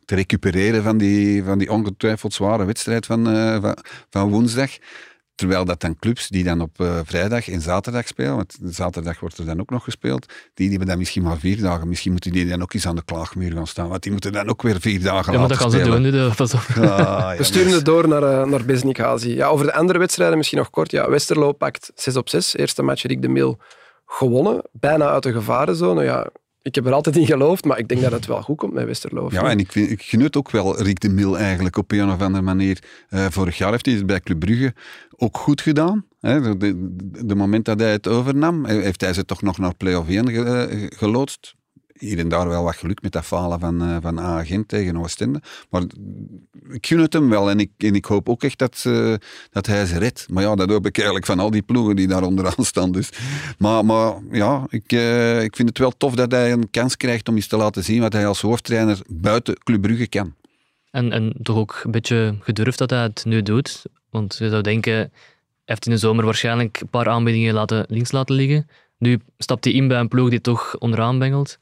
[0.06, 3.78] te recupereren van die, van die ongetwijfeld zware wedstrijd van, eh, van,
[4.10, 4.70] van woensdag.
[5.40, 9.38] Terwijl dat dan clubs die dan op eh, vrijdag en zaterdag spelen, want zaterdag wordt
[9.38, 11.88] er dan ook nog gespeeld, die, die hebben dan misschien maar vier dagen.
[11.88, 14.50] Misschien moeten die dan ook eens aan de klaagmuur gaan staan, want die moeten dan
[14.50, 16.12] ook weer vier dagen ja, maar laten dat gaan ze spelen.
[16.12, 16.28] doen.
[16.28, 16.60] nu, Pas op.
[16.70, 19.28] Ah, ja, We sturen het door naar, eh, naar.
[19.28, 20.92] Ja, over de andere wedstrijden misschien nog kort.
[20.92, 22.56] Ja, Westerlo pakt 6 op 6.
[22.56, 23.60] Eerste match Rick de Mil
[24.06, 24.62] gewonnen.
[24.72, 26.04] Bijna uit de gevarenzone.
[26.04, 26.28] Ja,
[26.62, 28.86] ik heb er altijd in geloofd, maar ik denk dat het wel goed komt met
[28.86, 29.28] Westerlo.
[29.32, 32.22] Ja, en ik, vind, ik genut ook wel Rick de Mil eigenlijk op een of
[32.22, 32.84] andere manier.
[33.10, 34.74] Eh, vorig jaar heeft hij het bij Club Brugge
[35.18, 36.06] ook goed gedaan.
[36.20, 36.42] Hè.
[36.42, 39.76] De, de, de moment dat hij het overnam, eh, heeft hij ze toch nog naar
[39.76, 41.56] play-off 1 ge- eh, geloodst.
[42.00, 45.42] Hier en daar wel wat geluk met dat falen van, eh van A-agent tegen Oostende.
[45.70, 45.84] Maar
[46.70, 49.14] ik gun het hem wel en ik, ik hoop ook echt dat, eh,
[49.52, 50.26] dat hij ze redt.
[50.30, 52.92] Maar ja, dat hoop ik eigenlijk van al die ploegen die daar onderaan staan.
[52.92, 53.10] Dus.
[53.58, 57.30] Maar, maar ja, ik, eh, ik vind het wel tof dat hij een kans krijgt
[57.30, 60.34] om eens te laten zien wat hij als hoofdtrainer buiten Club Brugge kan.
[60.92, 63.84] En, en toch ook een beetje gedurfd dat hij het nu doet.
[64.10, 65.12] Want je zou denken,
[65.66, 68.68] heeft in de zomer waarschijnlijk een paar aanbiedingen laten, links laten liggen.
[68.98, 71.60] Nu stapt hij in bij een ploeg die toch onderaan bengelt.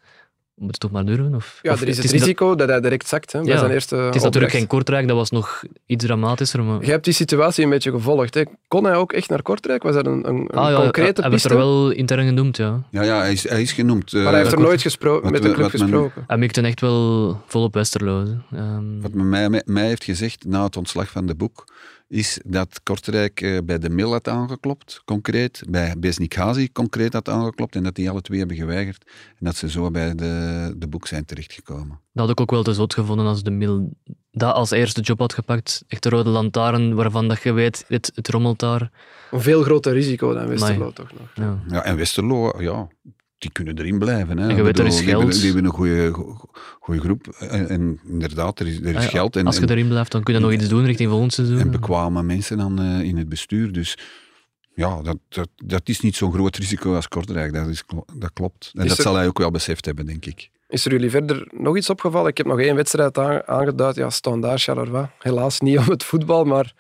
[0.60, 1.36] Moet het toch maar durven?
[1.36, 3.58] Of, Ja, of er is het, dat- risico dat hij direct zakt hè, bij Ja,
[3.60, 6.64] zijn eerste het is natuurlijk geen Kortrijk, dat was nog iets dramatischer.
[6.64, 6.86] Maar...
[6.86, 8.34] Je hebt die situatie een beetje gevolgd.
[8.34, 8.44] Hè.
[8.68, 9.84] Kon hij ook echt naar Kortrijk?
[9.84, 12.84] Was er een, een, een Ah, ja, concrete hij werd er wel intern genoemd, ja.
[12.92, 14.14] Ja, ja hij, is, hij is genoemd.
[14.14, 16.24] eh, maar hij heeft er nooit gespro- wat met de club men- gesproken.
[16.28, 18.26] Hij mikte echt wel vol op Westerlo.
[18.26, 18.58] hè.
[18.58, 21.66] Ehm, Wat men mij, mij- mij heeft gezegd na het ontslag van de boek,
[22.08, 27.30] is dat Kortrijk eh, bij de Mil had aangeklopt, concreet, bij Besnik Hazi concreet had
[27.30, 30.88] aangeklopt en dat die alle twee hebben geweigerd en dat ze zo bij de, de
[30.88, 32.00] boek zijn terechtgekomen.
[32.14, 33.90] Dat had ik ook wel te zot gevonden als de Mil
[34.32, 35.84] dat als eerste job had gepakt.
[35.88, 38.92] Echt de rode lantaarn waarvan dat je weet, het, het rommelt daar.
[39.32, 40.94] Een veel groter risico dan Westerlo Amai.
[40.94, 41.32] toch nog.
[41.36, 41.64] Ja.
[41.68, 42.88] Ja, en Westerlo, ja,
[43.38, 44.38] die kunnen erin blijven.
[44.38, 44.50] Hè.
[44.50, 45.34] En je er is die hebben- geld.
[45.34, 46.12] Die hebben een goede,
[46.80, 47.28] goede groep.
[47.28, 49.88] En, en inderdaad, er is, er is Ah ja, geld en, als je en, erin
[49.88, 51.60] blijft, dan kun je nog iets doen richting volgend seizoen.
[51.60, 53.72] en bekwame mensen dan eh, in het bestuur.
[53.72, 53.98] Dus
[54.74, 57.54] ja, dat, dat, dat is niet zo'n groot risico als Kortrijk.
[57.54, 57.84] Dat, is,
[58.16, 58.72] dat klopt.
[58.74, 60.50] En Is dat er- zal hij ook wel beseft hebben, denk ik.
[60.70, 62.30] Is er jullie verder nog iets opgevallen?
[62.30, 63.96] Ik heb nog één wedstrijd aan- aangeduid.
[63.96, 65.08] Ja, Standaard, Charleroi.
[65.20, 66.74] Helaas niet om het voetbal, maar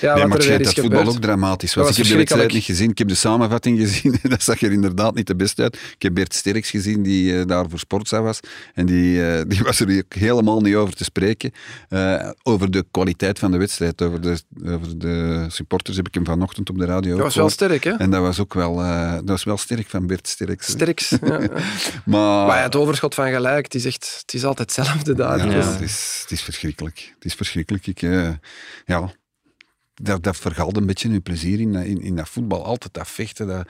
[0.00, 1.84] ja, nee, maar er dat voetbal ook dramatisch was.
[1.86, 2.90] was Ik heb de wedstrijd niet gezien.
[2.90, 4.18] Ik heb de samenvatting gezien.
[4.22, 5.74] dat zag er inderdaad niet de best uit.
[5.74, 8.40] Ik heb Bert Sterks gezien, die eh, daar voor Sportza was.
[8.74, 11.52] En die, eh, die was er helemaal niet over te spreken.
[11.88, 14.02] Eh, over de kwaliteit van de wedstrijd.
[14.02, 17.50] Over de, over de supporters heb ik hem vanochtend op de radio Dat was wel
[17.50, 17.90] sterk, hè?
[17.92, 18.76] En dat was ook wel,
[19.14, 20.66] dat was wel sterk van Bert Sterks.
[20.66, 21.08] Sterks.
[21.28, 21.38] Ja.
[22.04, 25.38] Maar, Maar ja, het overschot van gelijk, het is, echt, het is altijd hetzelfde daar.
[25.38, 27.12] Ja, Het is- Het, is, het is verschrikkelijk.
[27.14, 27.86] Het is verschrikkelijk.
[27.86, 28.00] Ik,
[28.86, 29.10] ja,
[30.02, 32.64] dat, dat vergaalt een beetje uw plezier in, in, in dat voetbal.
[32.64, 33.46] Altijd dat vechten.
[33.46, 33.68] Dat,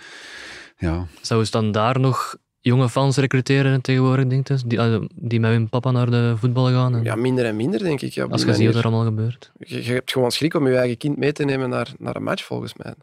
[0.76, 1.06] ja.
[1.20, 4.58] Zou ze dan daar nog jonge fans recruteren tegenwoordig, denk je?
[4.66, 6.94] Die, ah, die met hun papa naar de voetbal gaan?
[6.94, 8.12] En Ja, minder en minder, denk ik.
[8.12, 9.52] Ja, als je ziet wat er allemaal gebeurt.
[9.58, 12.22] je, je hebt gewoon schrik om je eigen kind mee te nemen naar, naar een
[12.22, 12.94] match, volgens mij.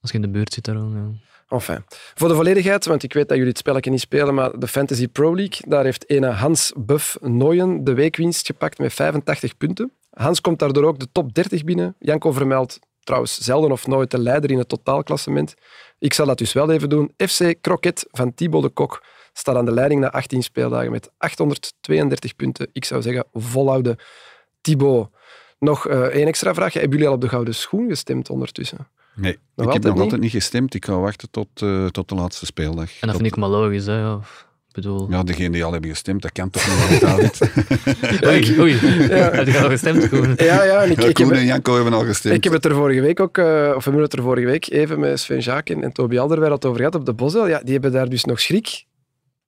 [0.00, 0.74] Als je in de buurt zit daar.
[0.74, 1.32] dan, Ja.
[1.48, 4.68] Enfin, voor de volledigheid, want ik weet dat jullie het spelletje niet spelen, maar de
[4.68, 9.92] Fantasy Pro League, daar heeft ene Hans Buff Nooyen de weekwinst gepakt met 85 punten.
[10.14, 11.96] Hans komt daardoor ook de top 30 binnen.
[11.98, 15.54] Janko vermeldt trouwens zelden of nooit de leider in het totaalklassement.
[15.98, 17.12] Ik zal dat dus wel even doen.
[17.16, 22.36] FC Croquet van Thibaut de Kok staat aan de leiding na 18 speeldagen met 832
[22.36, 22.68] punten.
[22.72, 23.96] Ik zou zeggen, volhouden.
[24.60, 25.08] Thibaut,
[25.58, 26.72] nog eh, één extra vraag.
[26.72, 28.88] Hebben jullie al op de gouden schoen gestemd ondertussen?
[29.14, 30.02] Nee, ik heb nog niet?
[30.02, 30.74] altijd niet gestemd.
[30.74, 32.88] Ik ga wachten tot, eh, tot de laatste speeldag.
[32.90, 33.86] En dat Tot- vind ik maar logisch.
[33.86, 34.20] Hè, ja.
[34.74, 35.06] Bedoel...
[35.10, 37.40] Ja, degenen die al hebben gestemd, dat kan toch niet, David?
[38.26, 38.72] Oei, oei.
[38.74, 40.34] Heb je al gestemd, Koen?
[40.36, 40.82] Ja, ja.
[40.82, 42.34] En ik, Ja, ik heb, Koen en Janko hebben al gestemd.
[42.34, 44.70] Ik heb het er vorige week ook, eh, of we hebben het er vorige week
[44.70, 47.48] even met Sven Jaken en Toby Alderweireld over gehad op de Bosel.
[47.48, 48.84] Ja, die hebben daar dus nog schrik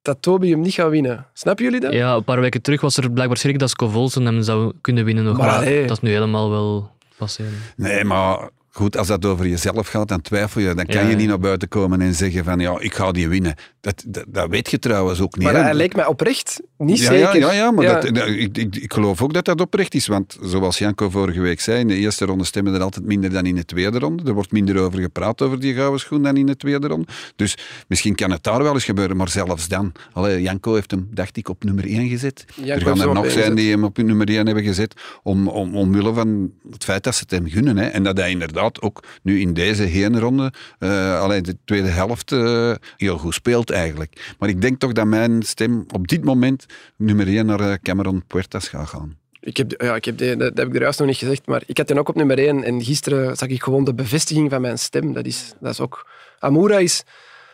[0.03, 1.27] dat Toby hem niet gaat winnen.
[1.33, 1.93] Snappen jullie dat?
[1.93, 5.25] Ja, een paar weken terug was er blijkbaar schrik dat Scovolsen hem zou kunnen winnen.
[5.25, 7.53] Nog, Maar dat is nu helemaal wel passeren.
[7.77, 10.75] Nee, maar goed, als dat over jezelf gaat, dan twijfel je.
[10.75, 13.29] Dan kan Ja, je niet naar buiten komen en zeggen van ja, ik ga die
[13.29, 13.55] winnen.
[13.81, 15.45] Dat, dat, dat weet je trouwens ook niet.
[15.45, 15.61] maar hè.
[15.63, 17.39] hij leek mij oprecht niet ja, zeker.
[17.39, 18.01] Ja, ja, ja maar Ja.
[18.01, 20.07] Dat, dat- ik, ik, ik geloof ook dat dat oprecht is.
[20.07, 23.47] Want zoals Janko vorige week zei, in de eerste ronde stemmen er altijd minder dan
[23.47, 24.23] in de tweede ronde.
[24.27, 27.07] Er wordt minder over gepraat over die gouden schoen dan in de tweede ronde.
[27.37, 27.57] Dus
[27.89, 29.93] misschien kan het daar wel eens gebeuren, maar zelfs dan.
[30.13, 32.45] Allee, Janko heeft hem, dacht ik, op nummer 1 gezet.
[32.55, 35.77] Janko er gaan er nog zijn die hem op nummer 1 hebben gezet, om, om,
[35.77, 37.77] omwille van het feit dat ze het hem gunnen.
[37.77, 37.87] Hè.
[37.87, 42.73] En dat hij inderdaad ook nu in deze heenronde, eh alleen de tweede helft, eh,
[42.97, 44.35] heel goed speelt eigenlijk.
[44.39, 46.66] Maar ik denk toch dat mijn stem op dit moment
[46.97, 49.17] nummer 1 naar eh, Cameron Puertas gaat gaan.
[49.41, 51.47] Ik heb, ja, ik heb die, dat, dat heb ik er juist nog niet gezegd,
[51.47, 54.51] maar ik had den ook op nummer 1 en gisteren zag ik gewoon de bevestiging
[54.51, 55.13] van mijn stem.
[55.13, 56.07] Dat is, dat is ook...
[56.39, 57.05] Amoura is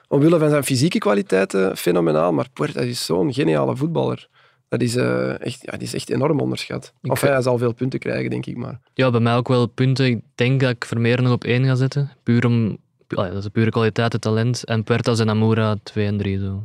[0.08, 4.28] omwille van zijn fysieke kwaliteiten fenomenaal, maar Puertas is zo'n geniale voetballer.
[4.68, 6.92] Dat is, eh, echt, ja, die is echt enorm onderschat.
[7.02, 8.80] Ik Of hij zal veel punten krijgen, denk ik maar.
[8.94, 10.06] Ja, bij mij ook wel punten.
[10.06, 12.12] Ik denk dat ik Vermeer nog op één ga zetten.
[12.22, 12.78] Puur om...
[13.08, 14.64] ja, dat is pure kwaliteit en talent.
[14.64, 16.64] En Puertas en Amoura 2 en 3 zo.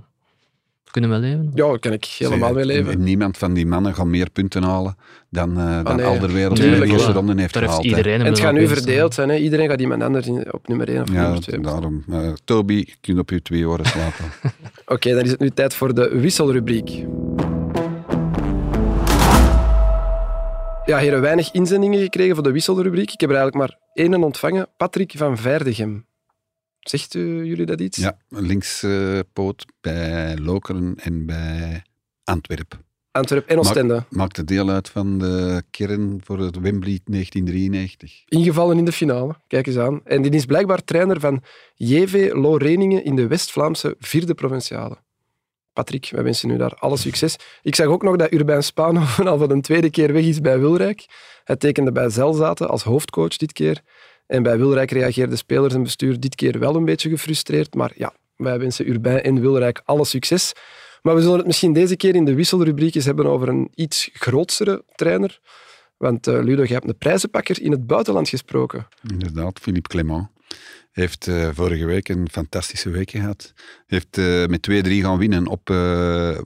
[0.91, 1.51] Kunnen we leven?
[1.53, 3.03] Ja, daar kan ik helemaal mee Zeg, leven.
[3.03, 4.95] Niemand van die mannen gaat meer punten halen
[5.29, 7.85] dan, eh dan nee, Alderwereld in de tuurlijk, eerste ronde heeft gehaald.
[7.85, 9.29] En het wel gaat nu verdeeld zijn.
[9.29, 9.35] Hè?
[9.35, 11.59] Iedereen gaat iemand anders in- op nummer 1 of Ja, nummer 2.
[11.59, 12.03] daarom.
[12.11, 14.25] Eh, Toby, je kunt op je twee oren slapen.
[14.85, 16.89] Oké, dan is het nu tijd voor de wisselrubriek.
[20.85, 23.11] Ja, heren, weinig inzendingen gekregen voor de wisselrubriek.
[23.11, 24.67] Ik heb er eigenlijk maar één ontvangen.
[24.77, 26.05] Patrick van Veerdegem.
[26.89, 27.97] Zegt u, jullie dat iets?
[27.97, 31.83] ja, linkspoot bij Lokeren en bij
[32.23, 32.85] Antwerpen.
[33.11, 34.03] Antwerpen en Oostende.
[34.09, 38.23] Maakte deel uit van de kern voor het Wembley 1993.
[38.27, 39.35] Ingevallen in de finale.
[39.47, 40.01] Kijk eens aan.
[40.03, 44.97] En die is blijkbaar trainer van JV Loreningen in de West-Vlaamse vierde provinciale.
[45.73, 47.35] Patrick, wij wensen u daar alle succes.
[47.61, 50.59] Ik zag ook nog dat Urbain Spano al voor de tweede keer weg is bij
[50.59, 51.05] Wilrijk.
[51.43, 53.81] Hij tekende bij Zelzaten als hoofdcoach dit keer.
[54.27, 57.75] En bij Wilrijk reageerden spelers en bestuur dit keer wel een beetje gefrustreerd.
[57.75, 60.53] Maar ja, wij wensen Urbijn en Wilrijk alle succes.
[61.01, 64.09] Maar we zullen het misschien deze keer in de wisselrubriek eens hebben over een iets
[64.13, 65.39] grotere trainer.
[65.97, 68.87] Want uh, Ludo, je hebt een prijzenpakker in het buitenland gesproken.
[69.11, 70.27] Inderdaad, Philippe Clement.
[70.91, 73.53] Heeft uh, vorige week een fantastische week gehad.
[73.85, 75.65] Heeft uh, met 2-3 gaan winnen op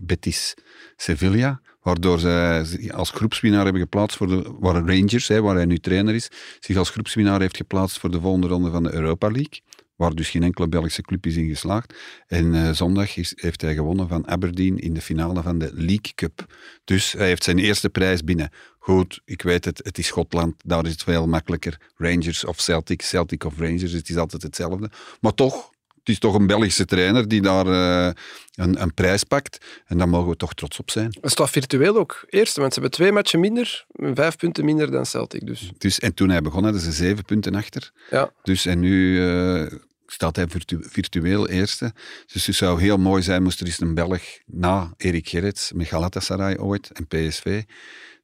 [0.02, 0.54] Betis
[0.96, 1.62] Sevilla.
[1.82, 6.14] Waardoor ze als groepswinnaar hebben geplaatst voor de waar Rangers, hè, waar hij nu trainer
[6.14, 6.30] is,
[6.60, 9.62] zich als groepswinnaar heeft geplaatst voor de volgende ronde van de Europa League
[10.02, 11.96] waar dus geen enkele Belgische club is in geslaagd.
[12.28, 16.12] En uh, zondag is, heeft hij gewonnen van Aberdeen in de finale van de League
[16.16, 16.46] Cup.
[16.84, 18.50] Dus hij heeft zijn eerste prijs binnen.
[18.80, 21.80] Goed, ik weet het, het is Schotland, daar is het veel makkelijker.
[21.96, 24.90] Rangers of Celtic, Celtic of Rangers, het is altijd hetzelfde.
[25.20, 25.70] Maar toch,
[26.02, 28.12] het is toch een Belgische trainer die daar uh,
[28.56, 29.82] een, een, prijs pakt.
[29.86, 31.18] En daar mogen we toch trots op zijn.
[31.22, 32.26] Het staat virtueel ook.
[32.30, 35.46] Eerste, want ze hebben twee matchen minder, vijf punten minder dan Celtic.
[35.46, 35.72] Dus.
[35.78, 37.92] dus en toen hij begon hadden ze zeven punten achter.
[38.10, 38.32] Ja.
[38.44, 39.16] Dus en nu...
[39.16, 41.94] Uh, staat hij virtu virtueel eerste.
[42.26, 45.88] Dus het zou heel mooi zijn moest er eens een Belg na Erik Gerrits met
[45.88, 47.64] Galatasaray ooit en PSV,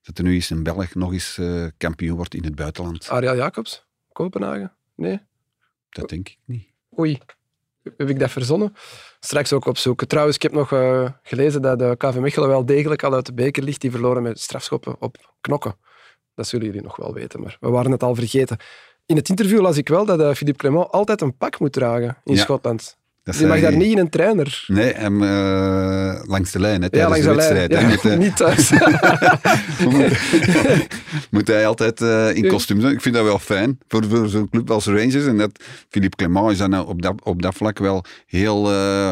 [0.01, 3.09] dat er nu eens een Belg nog eens uh, kampioen wordt in het buitenland.
[3.09, 3.85] Ariel Jacobs?
[4.11, 4.75] Kopenhagen?
[4.95, 5.19] Nee?
[5.89, 6.67] Dat denk ik niet.
[6.99, 7.17] Oei.
[7.97, 8.75] Heb ik dat verzonnen?
[9.19, 10.07] Straks ook opzoeken.
[10.07, 13.33] Trouwens, ik heb nog uh, gelezen dat de KV Mechelen wel degelijk al uit de
[13.33, 13.81] beker ligt.
[13.81, 15.75] Die verloren met strafschoppen op knokken.
[16.35, 18.57] Dat zullen jullie nog wel weten, maar we waren het al vergeten.
[19.05, 22.17] In het interview las ik wel dat uh, Philippe Clement altijd een pak moet dragen
[22.23, 22.41] in Ja.
[22.41, 22.96] Schotland.
[23.27, 24.63] Dat Je mag daar niet in een trainer.
[24.67, 27.71] Nee, hem eh, langs de lijn, hè, Ja, tijdens langs de wedstrijd.
[27.71, 28.71] Ja, Moet, eh, niet thuis.
[29.83, 30.19] moet,
[31.31, 32.93] moet hij altijd eh, in kostuum zijn.
[32.93, 35.25] Ik vind dat wel fijn voor, voor zo'n club als Rangers.
[35.25, 39.11] En dat Philippe Clement is dan nou op, dat, op dat vlak wel heel, eh,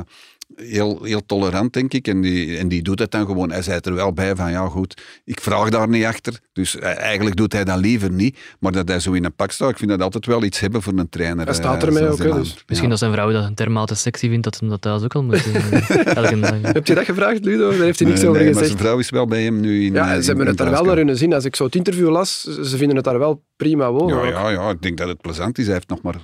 [0.56, 2.08] heel, heel tolerant, denk ik.
[2.08, 3.52] En die, en die doet het dan gewoon.
[3.52, 6.40] Hij zei er wel bij van, ja goed, ik vraag daar niet achter.
[6.54, 8.38] Dus eh, eigenlijk doet hij dat liever niet.
[8.60, 10.82] Maar dat hij zo in een pak staat, ik vind dat altijd wel iets hebben
[10.82, 11.46] voor een trainer.
[11.46, 12.54] Hij staat eh, ermee zoals ook, hè, dus.
[12.54, 12.90] Misschien Ja.
[12.90, 15.54] dat zijn vrouw dat dermate sexy vindt dat ze dat thuis ook al moet doen.
[15.54, 16.62] eh, Elke dag.
[16.74, 17.70] Heb je dat gevraagd, Ludo?
[17.70, 18.80] Daar heeft hij niks Nee, over nee, maar gezegd.
[18.80, 20.70] zijn vrouw is wel bij hem nu in Ja, ze in- hebben in het daar
[20.72, 21.34] wel naar hun zin.
[21.34, 24.18] Als ik zo het interview las, ze vinden het daar wel prima wonen.
[24.28, 25.66] Ja, ja, ja, ik denk dat het plezant is.
[25.66, 26.16] Hij heeft nog, maar,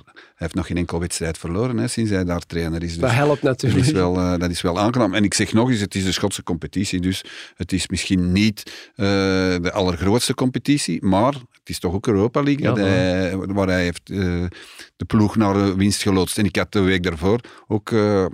[0.42, 2.92] heeft nog geen enkel wedstrijd verloren hè, sinds hij daar trainer is.
[2.92, 3.86] Dus Dat helpt dat natuurlijk.
[3.86, 5.14] is, wel, eh, dat is wel aangenaam.
[5.14, 7.24] En ik zeg nog eens, het is de Schotse competitie, dus
[7.56, 9.06] het is misschien niet eh,
[9.62, 13.82] de allergrootste competitie, maar het is toch ook Europa League, Ja, dat hij, waar hij
[13.82, 14.18] heeft eh,
[14.96, 16.38] de ploeg naar de winst geloodst.
[16.38, 18.26] En ik had de week daarvoor ook eh,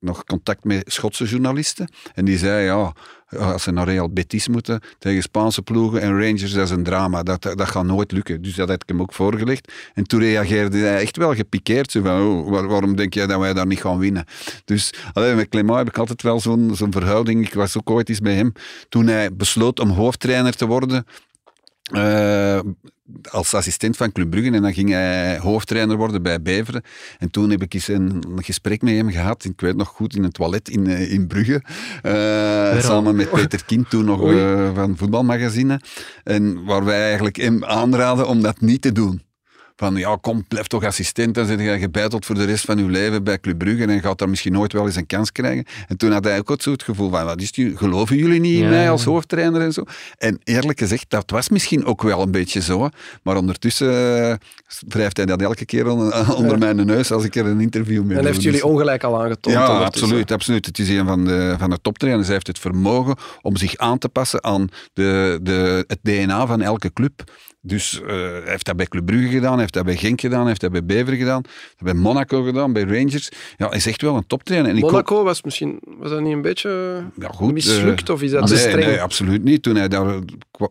[0.00, 1.88] nog contact met Schotse journalisten.
[2.14, 2.92] En die zei, ja,
[3.38, 7.22] als ze naar Real Betis moeten tegen Spaanse ploegen en Rangers, dat is een drama.
[7.22, 8.42] Dat, dat gaat nooit lukken.
[8.42, 9.72] Dus dat had ik hem ook voorgelegd.
[9.94, 11.90] En toen reageerde hij echt wel gepikeerd.
[11.90, 14.24] Zo van, oh, waar- waarom denk jij dat wij daar niet gaan winnen?
[14.64, 17.46] Dus allee, met Clément heb ik altijd wel zo'n zo'n verhouding.
[17.46, 18.52] Ik was ook ooit eens bij hem.
[18.88, 21.06] Toen hij besloot om hoofdtrainer te worden,
[21.92, 22.60] eh,
[23.30, 26.82] als assistent van Club Brugge en dan ging hij hoofdtrainer worden bij Beveren.
[27.18, 30.16] En toen heb ik eens een, een gesprek met hem gehad, ik weet nog goed,
[30.16, 31.62] in het toilet in, eh, in Brugge.
[32.02, 34.20] Eh, samen met Peter Kind, toen nog
[34.74, 35.80] van Voetbalmagazine.
[36.24, 39.22] En waar wij eigenlijk hem aanraden om dat niet te doen.
[39.78, 42.84] Van ja, kom, blijf toch assistent, dan zit je gebeiteld voor de rest van je
[42.84, 45.64] leven bij Club Brugge en gaat daar misschien nooit wel eens een kans krijgen.
[45.88, 48.56] En toen had hij ook zo het gevoel van, wat is jullie- geloven jullie niet
[48.56, 49.82] in Ja, mij als hoofdtrainer en zo?
[50.18, 52.88] En eerlijk gezegd, dat was misschien ook wel een beetje zo.
[53.22, 53.88] Maar ondertussen
[54.30, 54.34] eh,
[54.88, 55.88] wrijft hij dat elke keer
[56.36, 59.22] onder, mijn neus als ik er een interview mee En heeft jullie Dus- ongelijk al
[59.22, 59.56] aangetoond.
[59.56, 60.66] ja, absoluut, absoluut.
[60.66, 62.24] Het is een van de, van de toptrainers.
[62.26, 66.62] Hij heeft het vermogen om zich aan te passen aan de, de, het DNA van
[66.62, 67.24] elke club.
[67.66, 70.60] Dus eh, hij heeft dat bij Club Brugge gedaan, heeft dat bij Genk gedaan, heeft
[70.60, 73.28] dat bij Beveren gedaan, heeft dat bij Monaco gedaan, bij Rangers.
[73.56, 74.70] Ja, hij is echt wel een toptrainer.
[74.70, 78.14] En ik hoop- Monaco was misschien was dat niet een beetje Ja, goed, mislukt eh,
[78.14, 78.86] of is dat te nee, streng?
[78.86, 79.62] nee, absoluut niet.
[79.62, 80.18] Toen hij daar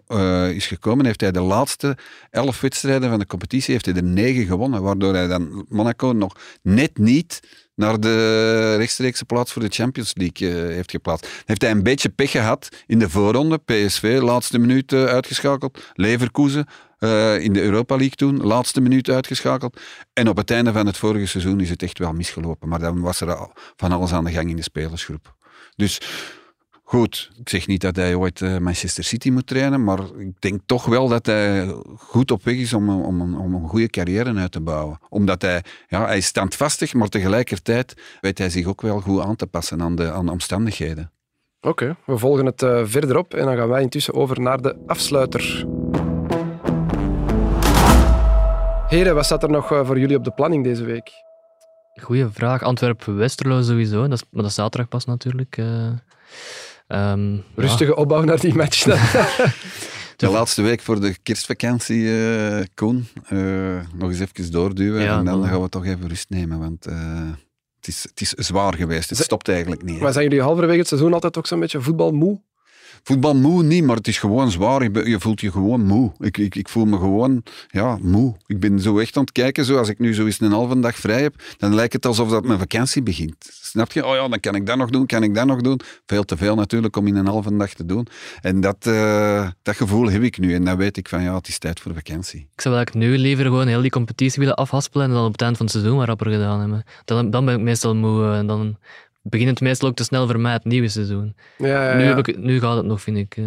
[0.07, 1.97] eh, is gekomen, heeft hij de laatste
[2.31, 6.35] elf wedstrijden van de competitie heeft hij er negen gewonnen, waardoor hij dan Monaco nog
[6.61, 7.39] net niet
[7.75, 11.43] naar de rechtstreekse plaats voor de Champions League eh, heeft geplaatst.
[11.45, 13.57] Heeft hij een beetje pech gehad in de voorronde.
[13.57, 15.79] PSV, laatste minuut eh, uitgeschakeld.
[15.93, 16.65] Leverkusen
[16.99, 19.79] eh, in de Europa League toen, laatste minuut uitgeschakeld.
[20.13, 22.69] En op het einde van het vorige seizoen is het echt wel misgelopen.
[22.69, 25.35] Maar dan was er al van alles aan de gang in de spelersgroep.
[25.75, 26.01] Dus
[26.87, 30.61] goed, ik zeg niet dat hij ooit eh, Manchester City moet trainen, maar ik denk
[30.65, 31.67] toch wel dat hij
[31.97, 34.99] goed op weg is om, een- om, een, om een goede carrière uit te bouwen.
[35.09, 39.35] Omdat hij, ja, hij is standvastig, maar tegelijkertijd weet hij zich ook wel goed aan
[39.35, 41.11] te passen aan de, aan de omstandigheden.
[41.61, 44.75] Oké, we volgen het eh, verder op en dan gaan wij intussen over naar de
[44.87, 45.65] afsluiter.
[48.87, 51.11] Heren, wat staat er nog eh, voor jullie op de planning deze week?
[52.01, 52.61] Goeie vraag.
[52.63, 54.01] Antwerpen-Westerlo sowieso.
[54.01, 55.57] Dat is, maar dat is zaterdag pas natuurlijk.
[56.87, 57.11] Eh.
[57.11, 57.41] Ehm, ja.
[57.55, 58.83] Rustige opbouw naar die match.
[58.83, 58.97] dan.
[60.15, 63.07] De laatste week voor de kerstvakantie, eh Koen.
[63.27, 63.37] Eh,
[63.95, 66.85] nog eens even doorduwen Ja, en dan dan- gaan we toch even rust nemen, want
[66.85, 66.95] eh,
[67.75, 69.09] het, is, het is zwaar geweest.
[69.09, 69.95] Het stopt eigenlijk niet.
[69.95, 70.01] hè.
[70.01, 72.41] Maar zijn jullie halverwege het seizoen altijd ook zo'n beetje voetbalmoe?
[73.07, 74.83] Voetbal moe niet, maar het is gewoon zwaar.
[74.83, 76.11] Je, voelt je gewoon moe.
[76.19, 78.35] Ik, ik, ik voel me gewoon ja, moe.
[78.45, 79.65] Ik ben zo echt aan het kijken.
[79.65, 82.29] Zo, als ik nu zo eens een halve dag vrij heb, dan lijkt het alsof
[82.29, 83.35] dat mijn vakantie begint.
[83.61, 84.05] Snap je?
[84.05, 85.79] Oh ja, dan kan ik dat nog doen, kan ik dat nog doen.
[86.05, 88.07] Veel te veel natuurlijk om in een halve dag te doen.
[88.41, 90.53] En dat, eh, dat gevoel heb ik nu.
[90.53, 92.39] En dan weet ik van ja, het is tijd voor vakantie.
[92.53, 95.41] Ik zou eigenlijk nu liever gewoon heel die competitie willen afhaspelen en dan op het
[95.41, 96.83] eind van het seizoen maar rapper gedaan hebben.
[97.05, 98.77] Dan, dan ben ik meestal moe eh, en dan
[99.29, 101.35] begint het meestal ook te snel voor mij het nieuwe seizoen.
[101.57, 103.37] Ja, ja, Nu, heb ik, nu gaat het nog, vind ik.
[103.37, 103.43] eh.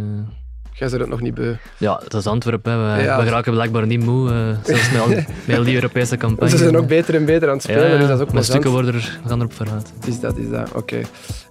[0.72, 1.54] Jij bent het nog niet beu.
[1.78, 2.94] ja, dat is Antwerpen.
[2.96, 3.22] We, Ja.
[3.24, 5.08] we raken blijkbaar niet moe, eh, zelfs met, al,
[5.46, 6.50] met die Europese campagne.
[6.50, 8.44] Ze zijn ook beter en beter aan het spelen, Ja, dus dat is ook plezant.
[8.44, 9.92] stukken worden er, gaan erop vooruit.
[10.06, 10.72] Is dat, is dat.
[10.72, 11.00] Oké.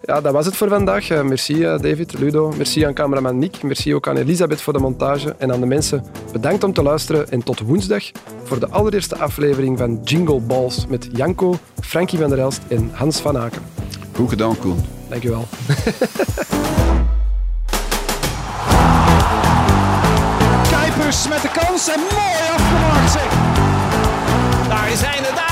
[0.04, 1.10] Ja, dat was het voor vandaag.
[1.10, 2.54] Eh, merci David, Ludo.
[2.58, 3.64] Merci aan cameraman Nick.
[3.64, 5.36] Merci ook aan Elisabeth voor de montage.
[5.38, 7.30] En aan de mensen, bedankt om te luisteren.
[7.32, 8.04] En tot woensdag
[8.44, 13.20] voor de allereerste aflevering van Jingle Balls met Janko, Frankie van der Elst en Hans
[13.20, 13.62] van Aken.
[14.18, 14.86] Goed gedaan, Koen.
[15.10, 15.48] Dankjewel.
[20.72, 23.30] Kuipers met de kans en mooi afgemaakt zeg.
[24.68, 25.47] Daar hij de